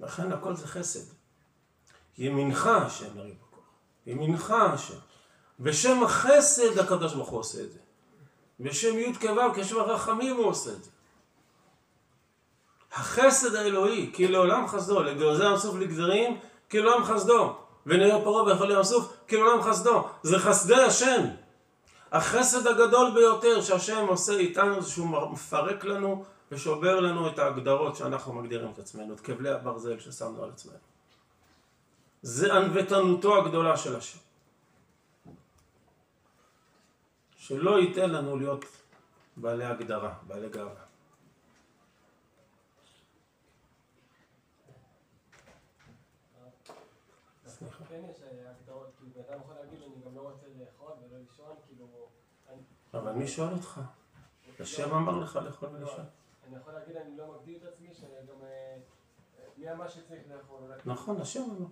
לכן 0.00 0.32
הכל 0.32 0.56
זה 0.56 0.66
חסד. 0.66 1.15
ימינך 2.18 2.66
השם 2.66 3.18
יריב 3.18 3.34
בכוח. 3.48 3.64
ימינך 4.06 4.50
השם. 4.50 4.98
בשם 5.60 6.02
החסד 6.02 6.78
הקדוש 6.78 7.14
ברוך 7.14 7.28
הוא 7.28 7.40
עושה 7.40 7.62
את 7.62 7.72
זה. 7.72 7.78
בשם 8.60 8.98
י' 8.98 9.14
כו' 9.14 9.54
כשם 9.54 9.78
הרחמים 9.80 10.36
הוא 10.36 10.46
עושה 10.46 10.70
את 10.72 10.84
זה. 10.84 10.90
החסד 12.92 13.54
האלוהי, 13.54 14.10
כי 14.12 14.28
לעולם 14.28 14.68
חסדו, 14.68 15.02
לגרזי 15.02 15.44
ים 15.44 15.56
סוף 15.56 15.76
לגזרים, 15.76 16.38
כי 16.68 16.80
לעולם 16.80 17.04
חסדו. 17.04 17.56
ונראה 17.86 18.24
פרעה 18.24 18.44
ויכול 18.44 18.70
ים 18.70 18.82
סוף, 18.82 19.16
כי 19.28 19.36
לעולם 19.36 19.62
חסדו. 19.62 20.08
זה 20.22 20.38
חסדי 20.38 20.74
השם. 20.74 21.22
החסד 22.12 22.66
הגדול 22.66 23.10
ביותר 23.14 23.60
שהשם 23.60 24.06
עושה 24.08 24.32
איתנו 24.32 24.82
זה 24.82 24.90
שהוא 24.90 25.08
מפרק 25.32 25.84
לנו 25.84 26.24
ושובר 26.52 27.00
לנו 27.00 27.28
את 27.28 27.38
ההגדרות 27.38 27.96
שאנחנו 27.96 28.32
מגדירים 28.32 28.70
את 28.70 28.78
עצמנו, 28.78 29.14
את 29.14 29.20
כבלי 29.20 29.50
הברזל 29.50 29.98
ששמנו 29.98 30.44
על 30.44 30.50
עצמנו. 30.50 30.95
זה 32.26 32.54
ענוותנותו 32.54 33.36
הגדולה 33.38 33.76
של 33.76 33.96
השם. 33.96 34.18
שלא 37.36 37.78
ייתן 37.80 38.10
לנו 38.10 38.36
להיות 38.36 38.64
בעלי 39.36 39.64
הגדרה, 39.64 40.14
בעלי 40.26 40.48
גאווה. 40.48 40.84
כן 47.88 48.02
כאילו 49.70 50.10
לא 50.14 50.32
כאילו... 51.66 52.08
אבל 52.94 53.12
מי 53.12 53.28
שואל 53.28 53.52
אותך? 53.52 53.80
השם 54.60 54.94
אמר 54.94 55.18
לך 55.18 55.36
לאכול 55.36 55.68
ולישון. 55.68 56.04
אני 56.46 56.56
יכול 56.56 56.72
להגיד 56.72 56.96
אני 56.96 57.16
לא 57.16 57.34
מגדיר 57.34 57.58
את 57.58 57.72
עצמי, 57.72 57.94
שאני 57.94 58.26
גם... 58.28 58.42
אה, 58.42 58.76
מי 59.56 59.72
אמר 59.72 59.88
שצריך 59.88 60.22
לאכול? 60.28 60.60
נכון, 60.84 61.20
השם 61.20 61.42
אמר. 61.42 61.66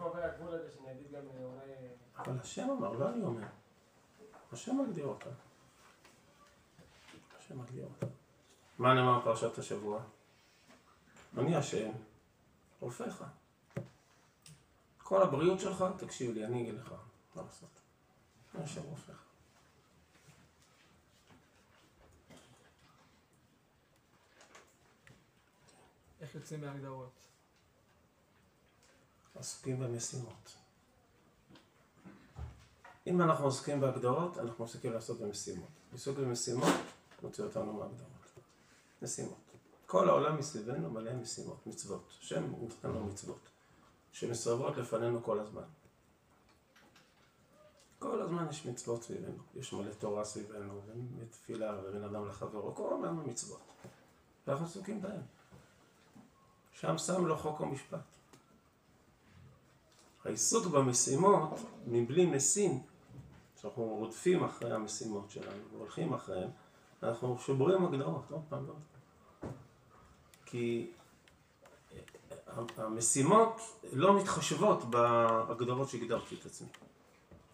איפה 0.00 0.10
עובר 0.10 0.24
הגבול 0.24 0.54
הזה 0.54 0.70
שאני 0.72 0.92
אגיד 0.92 1.12
גם 1.12 1.22
אה, 1.28 1.44
אולי... 1.44 1.72
אבל 2.16 2.40
השם 2.40 2.70
אמר, 2.70 2.92
לא 2.92 3.08
אני 3.08 3.22
אומר. 3.22 3.46
השם 4.52 4.80
מגדיר 4.80 5.06
אותם. 5.06 5.30
השם 7.38 7.58
מגדיר 7.58 7.84
אותם. 7.84 8.06
מה 8.78 8.94
נאמר 8.94 9.20
בפרשת 9.20 9.58
השבוע? 9.58 10.02
אני 11.38 11.56
השם, 11.56 11.90
רופאך. 12.80 13.24
כל 14.98 15.22
הבריאות 15.22 15.60
שלך, 15.60 15.84
תקשיב 15.98 16.34
לי, 16.34 16.46
אני 16.46 16.62
אגיד 16.62 16.74
לך 16.74 16.94
מה 17.34 17.42
לעשות. 17.42 17.80
אני 18.54 18.64
השם 18.64 18.82
רופאך. 18.82 19.24
איך 26.20 26.34
יוצאים 26.34 26.60
מהגדרות? 26.60 27.29
עסוקים 29.34 29.80
במשימות. 29.80 30.56
אם 33.06 33.22
אנחנו 33.22 33.44
עוסקים 33.44 33.80
בהגדרות, 33.80 34.38
אנחנו 34.38 34.64
מפסיקים 34.64 34.92
לעשות 34.92 35.20
במשימות. 35.20 35.68
עיסוק 35.92 36.18
במשימות 36.18 36.74
מוציא 37.22 37.44
אותנו 37.44 37.72
מהגדרות. 37.72 38.10
משימות. 39.02 39.38
כל 39.86 40.08
העולם 40.08 40.38
מסביבנו 40.38 40.90
מלא 40.90 41.12
משימות, 41.12 41.66
מצוות. 41.66 42.08
השם 42.20 42.52
נותן 42.60 42.88
לנו 42.88 43.06
מצוות, 43.06 43.48
שמסרבות 44.12 44.76
לפנינו 44.76 45.22
כל 45.22 45.40
הזמן. 45.40 45.62
כל 47.98 48.22
הזמן 48.22 48.46
יש 48.50 48.66
מצוות 48.66 49.02
סביבנו. 49.02 49.42
יש 49.54 49.72
מלא 49.72 49.92
תורה 49.92 50.24
סביבנו, 50.24 50.80
ותפילה, 51.18 51.78
ובין 51.78 52.04
אדם 52.04 52.28
לחברו, 52.28 52.74
כל 52.74 52.94
הזמן 52.94 53.22
מצוות. 53.26 53.60
ואנחנו 54.46 54.66
עסוקים 54.66 55.02
בהן. 55.02 55.20
שם 56.72 56.98
שם 56.98 57.26
לו 57.26 57.38
חוק 57.38 57.60
ומשפט. 57.60 58.19
העיסוק 60.24 60.66
במשימות 60.66 61.60
מבלי 61.86 62.26
משים, 62.26 62.82
כשאנחנו 63.56 63.82
רודפים 63.82 64.44
אחרי 64.44 64.72
המשימות 64.72 65.30
שלנו 65.30 65.62
והולכים 65.72 66.12
אחריהן, 66.14 66.48
אנחנו 67.02 67.38
שוברים 67.38 67.84
הגדרות, 67.84 68.30
עוד 68.30 68.42
פעם 68.48 68.66
פעם. 68.66 68.76
כי 70.44 70.90
המשימות 72.76 73.60
לא 73.92 74.16
מתחשבות 74.16 74.84
בהגדרות 74.90 75.88
שהגדרתי 75.88 76.34
את 76.40 76.46
עצמי. 76.46 76.68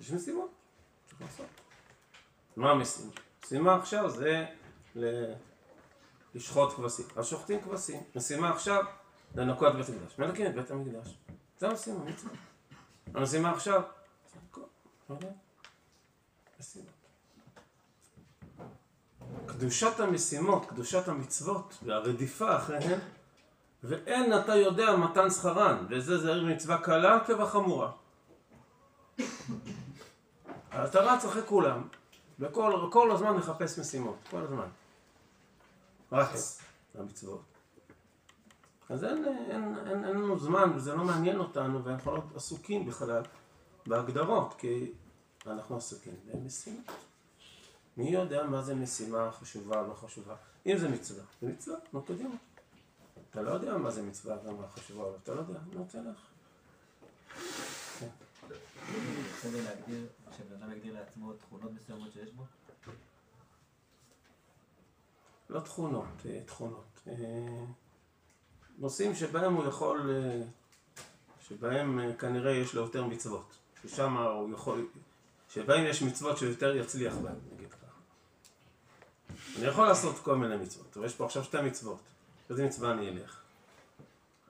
יש 0.01 0.11
משימות, 0.11 0.51
צריך 1.07 1.21
לעשות. 1.23 1.47
מה 2.57 2.71
המשימה? 2.71 3.11
משימה 3.45 3.75
עכשיו 3.75 4.11
זה. 4.11 4.47
לשחוט 6.35 6.73
כבשים. 6.73 7.07
אז 7.17 7.27
שוחטים 7.27 7.61
כבשים. 7.61 8.01
משימה 8.17 8.51
עכשיו 8.51 8.85
לנקות 9.35 9.75
בית 9.75 9.89
המקדש. 9.89 10.19
מנקים 10.19 10.47
את 10.47 10.55
בית 10.55 10.71
המקדש. 10.71 11.19
זה 11.59 11.69
המשימה, 11.69 12.05
מצווה. 12.05 12.33
עכשיו, 13.15 13.83
לא 15.11 15.15
יודע, 15.15 15.29
משימות. 16.61 16.91
קדושת 19.47 20.01
המשימות, 20.01 20.67
קדושת 20.67 21.09
המצוות 21.09 21.79
והרדיפה 21.83 22.57
אחריהן, 22.57 22.99
ואין 23.83 24.39
אתה 24.39 24.55
יודע 24.55 24.97
מתן 24.97 25.31
שכרן, 25.31 25.87
וזה 25.91 26.19
זהיר 26.19 26.45
מצווה 26.45 26.79
קלה 26.79 27.25
כבחמורה. 27.27 27.93
אתה 30.69 31.01
רץ 31.01 31.25
אחרי 31.25 31.43
כולם, 31.47 31.89
וכל 32.39 32.89
כל 32.93 33.11
הזמן 33.11 33.31
מחפש 33.37 33.79
משימות, 33.79 34.17
כל 34.31 34.41
הזמן. 34.41 34.69
רץ 36.13 36.63
למצוות. 36.95 37.56
אז 38.89 39.05
אין, 39.05 39.25
אין, 39.25 39.75
אין, 39.87 40.05
אין 40.05 40.17
לנו 40.17 40.39
זמן, 40.39 40.73
וזה 40.77 40.95
לא 40.95 41.05
מעניין 41.05 41.39
אותנו, 41.39 41.85
ואנחנו 41.85 42.17
לא 42.17 42.23
עסוקים 42.35 42.87
בכלל 42.87 43.23
בהגדרות, 43.87 44.55
כי 44.59 44.93
אנחנו 45.47 45.77
עסוקים 45.77 46.15
במשימות. 46.27 46.85
מי 47.97 48.11
יודע 48.11 48.47
מה 48.47 48.63
זה 48.63 48.75
משימה 48.75 49.31
חשובה 49.33 49.81
או 49.81 49.87
לא 49.87 49.95
חשובה? 49.95 50.37
אם 50.67 50.79
זה 50.79 50.89
מצווה, 50.89 51.25
זה 51.43 51.49
מצווה, 51.49 51.77
נו 51.93 52.03
קדימה. 52.03 52.35
אתה 53.31 53.43
לא 53.43 53.51
יודע 53.51 53.77
מה 53.77 53.91
זה 53.91 54.03
מצווה 54.03 54.37
ומה 54.45 54.69
חשובה, 54.69 55.03
אבל 55.03 55.17
אתה 55.23 55.35
לא 55.35 55.41
יודע, 55.41 55.61
נו 55.73 55.87
תלך. 55.89 56.27
בסדר 59.37 59.65
להגדיר, 59.65 60.07
שבן 60.37 60.63
אדם 60.63 60.73
יגדיר 60.73 60.95
לעצמו 60.95 61.33
תכונות 61.33 61.73
מסוימות 61.73 62.13
שיש 62.13 62.31
בו? 62.31 62.43
לא 65.51 65.61
תכונות, 65.61 66.27
אה, 66.27 66.41
תכונות. 66.47 67.01
נושאים 68.79 69.15
שבהם 69.15 69.55
הוא 69.55 69.65
יכול, 69.65 70.11
אה, 70.11 70.43
שבהם 71.49 71.99
אה, 72.01 72.13
כנראה 72.19 72.51
יש 72.53 72.75
לו 72.75 72.83
יותר 72.83 73.05
מצוות. 73.05 73.45
ששם 73.83 74.17
הוא 74.17 74.53
יכול, 74.55 74.87
שבהם 75.49 75.85
יש 75.87 76.03
מצוות 76.03 76.39
שהוא 76.39 76.49
יותר 76.49 76.77
יצליח 76.77 77.15
בהם, 77.15 77.35
נגיד 77.55 77.69
ככה. 77.73 77.87
אני 79.59 79.67
יכול 79.67 79.87
לעשות 79.87 80.19
כל 80.19 80.37
מיני 80.37 80.57
מצוות, 80.57 80.97
אבל 80.97 81.07
יש 81.07 81.15
פה 81.15 81.25
עכשיו 81.25 81.45
שתי 81.45 81.61
מצוות. 81.63 81.99
איזה 82.51 82.67
מצווה 82.67 82.93
אני 82.93 83.09
אלך? 83.09 83.41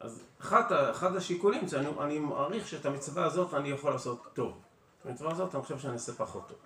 אז 0.01 0.23
אחד, 0.41 0.73
ה- 0.73 0.91
אחד 0.91 1.17
השיקולים 1.17 1.67
זה 1.69 1.81
אני, 1.81 1.89
אני 2.01 2.19
מעריך 2.19 2.69
שאת 2.69 2.87
המצווה 2.87 3.25
הזאת 3.25 3.55
אני 3.55 3.69
יכול 3.69 3.91
לעשות 3.93 4.23
טוב. 4.35 4.59
את 5.01 5.07
המצווה 5.07 5.33
הזאת 5.33 5.55
אני 5.55 5.63
חושב 5.63 5.79
שאני 5.79 5.93
אעשה 5.93 6.13
פחות. 6.13 6.49
טוב. 6.49 6.57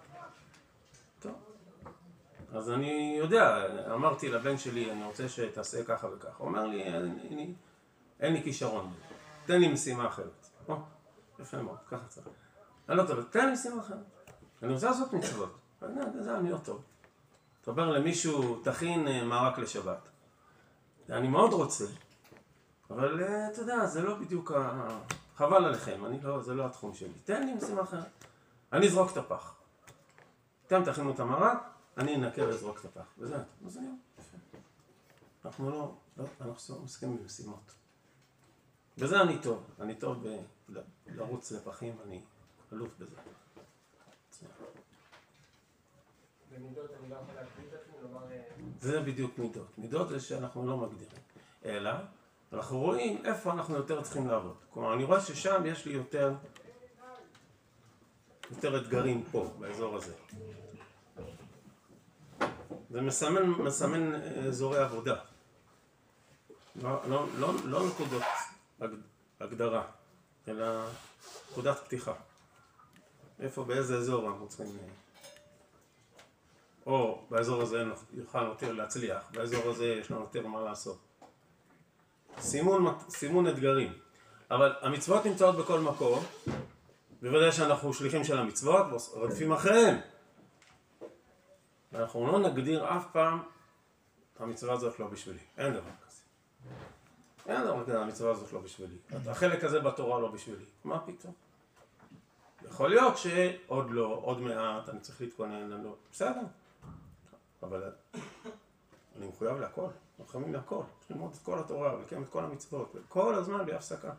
אז 2.53 2.71
אני 2.71 3.17
יודע, 3.19 3.67
אמרתי 3.95 4.29
לבן 4.29 4.59
שלי, 4.59 4.91
אני 4.91 5.05
רוצה 5.05 5.29
שתעשה 5.29 5.85
ככה 5.85 6.07
וככה. 6.07 6.29
הוא 6.39 6.49
אומר 6.49 6.67
לי, 6.67 6.83
אין, 6.83 7.19
אין, 7.31 7.55
אין 8.21 8.33
לי 8.33 8.43
כישרון, 8.43 8.93
תן 9.47 9.61
לי 9.61 9.69
משימה 9.69 10.07
אחרת. 10.07 10.47
או, 10.69 10.77
יפה 11.39 11.63
מאוד, 11.63 11.79
ככה 11.89 12.07
צריך. 12.09 12.27
אני 12.89 12.97
לא 12.97 13.07
טוב, 13.07 13.23
תן 13.31 13.47
לי 13.47 13.53
משימה 13.53 13.81
אחרת. 13.81 13.99
אני 14.63 14.73
רוצה 14.73 14.87
לעשות 14.87 15.13
מצוות. 15.13 15.59
אני 15.83 16.01
יודע, 16.01 16.23
זה 16.23 16.37
אני 16.37 16.51
לא 16.51 16.59
טוב. 16.59 16.83
אתה 17.63 17.71
אומר 17.71 17.91
למישהו, 17.91 18.61
תכין 18.65 19.09
אה, 19.09 19.25
מרק 19.25 19.59
לשבת. 19.59 20.09
אני 21.11 21.29
מאוד 21.29 21.53
רוצה, 21.53 21.85
אבל 22.91 23.23
אה, 23.23 23.49
אתה 23.53 23.61
יודע, 23.61 23.87
זה 23.87 24.03
לא 24.03 24.15
בדיוק 24.15 24.53
ה... 24.53 24.87
חבל 25.37 25.65
עליכם, 25.65 26.07
אני 26.07 26.21
לא, 26.23 26.43
זה 26.43 26.55
לא 26.55 26.67
התחום 26.67 26.95
שלי. 26.95 27.13
תן 27.25 27.47
לי 27.47 27.55
משימה 27.55 27.83
אחרת. 27.83 28.25
אני 28.73 28.87
אזרוק 28.87 29.13
את 29.13 29.17
הפח. 29.17 29.55
אתם 30.67 30.85
תכינו 30.85 31.11
את 31.11 31.21
המרק, 31.21 31.59
אני 31.99 32.17
אנקה 32.17 32.43
ואזרוק 32.47 32.81
את 32.81 32.85
הפח. 32.85 33.07
וזה, 33.19 33.37
אז. 33.67 33.79
יפה. 34.19 34.37
אנחנו 35.45 35.71
לא... 35.71 35.95
לא, 36.17 36.25
אנחנו 36.41 36.75
עוסקים 36.75 37.17
במשימות. 37.17 37.75
בזה 38.99 39.21
אני 39.21 39.39
טוב, 39.43 39.63
אני 39.81 39.95
טוב 39.95 40.29
ב- 40.29 40.41
ל- 40.69 40.81
לרוץ 41.07 41.53
לפחים, 41.53 41.97
אני 42.07 42.21
אלוף 42.73 42.89
בזה. 42.99 43.17
במידות 46.53 46.91
אני 47.01 47.11
לא 47.11 47.15
יכול 47.17 47.35
להגדיר 47.35 47.65
את 47.69 47.81
עצמי, 47.81 47.95
לומר... 48.03 48.33
אה, 48.33 48.43
זה 48.81 49.01
בדיוק 49.01 49.39
מידות. 49.39 49.79
מידות 49.79 50.09
זה 50.09 50.21
שאנחנו 50.21 50.67
לא 50.67 50.77
מגדירים. 50.77 51.19
אלא, 51.65 51.91
אנחנו 52.53 52.79
רואים 52.79 53.27
איפה 53.27 53.53
אנחנו 53.53 53.77
יותר 53.77 54.03
צריכים 54.03 54.29
לעבוד. 54.29 54.57
כלומר, 54.71 54.95
אני 54.95 55.05
רואה 55.05 55.21
ששם 55.21 55.63
יש 55.67 55.87
לי 55.87 55.93
יותר, 55.93 56.35
יותר 58.51 58.81
אתגרים 58.83 59.25
פה, 59.33 59.51
באזור 59.59 59.97
הזה. 59.97 60.15
זה 62.91 63.01
מסמן, 63.01 63.43
מסמן 63.47 64.15
אה, 64.15 64.21
אזורי 64.49 64.79
עבודה. 64.79 65.15
לא, 66.83 67.01
לא, 67.09 67.27
לא, 67.39 67.53
לא 67.65 67.87
נקודות 67.87 68.23
הג- 68.81 69.01
הגדרה, 69.41 69.83
אלא 70.49 70.85
נקודת 71.51 71.79
פתיחה. 71.79 72.13
איפה, 73.41 73.65
באיזה 73.65 73.97
אזור 73.97 74.29
אנחנו 74.29 74.49
צריכים... 74.49 74.67
אה, 74.67 74.89
או 76.87 77.23
באזור 77.31 77.63
הזה 77.63 77.83
יוכל 78.15 78.43
יותר 78.45 78.73
להצליח, 78.73 79.23
באזור 79.33 79.71
הזה 79.71 79.87
יש 79.87 80.11
לנו 80.11 80.21
יותר 80.21 80.47
מה 80.47 80.61
לעשות. 80.61 80.99
סימון, 82.41 82.99
סימון 83.09 83.47
אתגרים. 83.47 83.93
אבל 84.51 84.73
המצוות 84.81 85.27
נמצאות 85.27 85.57
בכל 85.57 85.81
מקום, 85.81 86.25
בוודאי 87.23 87.53
שאנחנו 87.53 87.95
שליחים 87.95 88.25
של 88.25 88.39
המצוות, 88.39 88.87
רודפים 89.13 89.53
אחריהם. 89.53 90.01
ואנחנו 91.93 92.27
לא 92.27 92.39
נגדיר 92.39 92.97
אף 92.97 93.07
פעם, 93.13 93.43
המצווה 94.39 94.75
הזאת 94.75 94.99
לא 95.01 95.07
בשבילי. 95.07 95.39
אין 95.59 95.73
דבר 95.73 95.91
כזה. 96.07 96.21
אין 97.47 97.65
דבר 97.65 97.85
כזה, 97.85 98.01
המצווה 98.01 98.31
הזאת 98.31 98.53
לא 98.53 98.61
בשבילי. 98.61 98.97
החלק 99.27 99.65
הזה 99.65 99.81
בתורה 99.81 100.21
לא 100.21 100.29
בשבילי. 100.29 100.65
מה 100.85 101.01
פתאום? 101.07 101.33
יכול 102.69 102.91
להיות 102.91 103.19
שעוד 103.19 103.91
לא, 103.91 104.21
עוד 104.23 104.41
מעט, 104.41 104.89
אני 104.89 105.01
צריך 105.01 105.21
להתכונן, 105.21 105.73
אני 105.73 105.85
לא... 105.85 105.95
בסדר. 106.13 106.41
אבל 107.63 107.93
אני 109.17 109.27
מחויב 109.27 109.57
להכל, 109.57 109.81
אנחנו 109.83 110.33
חייבים 110.33 110.53
להכל, 110.53 110.83
צריך 110.99 111.11
ללמוד 111.11 111.33
את 111.33 111.39
כל 111.43 111.59
התורה 111.59 111.95
ולקיים 111.95 112.23
את 112.23 112.29
כל 112.29 112.45
המצוות, 112.45 112.97
כל 113.09 113.35
הזמן 113.35 113.65
בלי 113.65 113.75
הפסקה. 113.75 114.13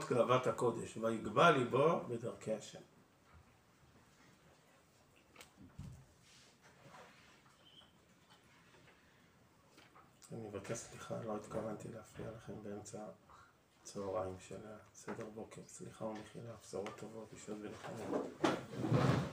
זאת 0.00 0.12
גאוות 0.12 0.46
הקודש, 0.46 0.96
ויגבה 0.96 1.50
ליבו 1.50 2.00
בדרכי 2.08 2.52
השם. 2.52 2.78
אני 10.32 10.40
מבקש 10.48 10.78
סליחה, 10.78 11.14
לא 11.24 11.36
התכוונתי 11.36 11.88
להפריע 11.88 12.30
לכם 12.30 12.52
באמצע 12.62 12.98
הצהריים 13.82 14.38
של 14.38 14.60
הסדר 14.64 15.26
בוקר. 15.34 15.62
סליחה 15.66 16.04
ומחילה, 16.04 16.52
בשורות 16.62 16.98
טובות, 16.98 17.32
ישוד 17.32 17.58
ונחמות. 17.62 19.29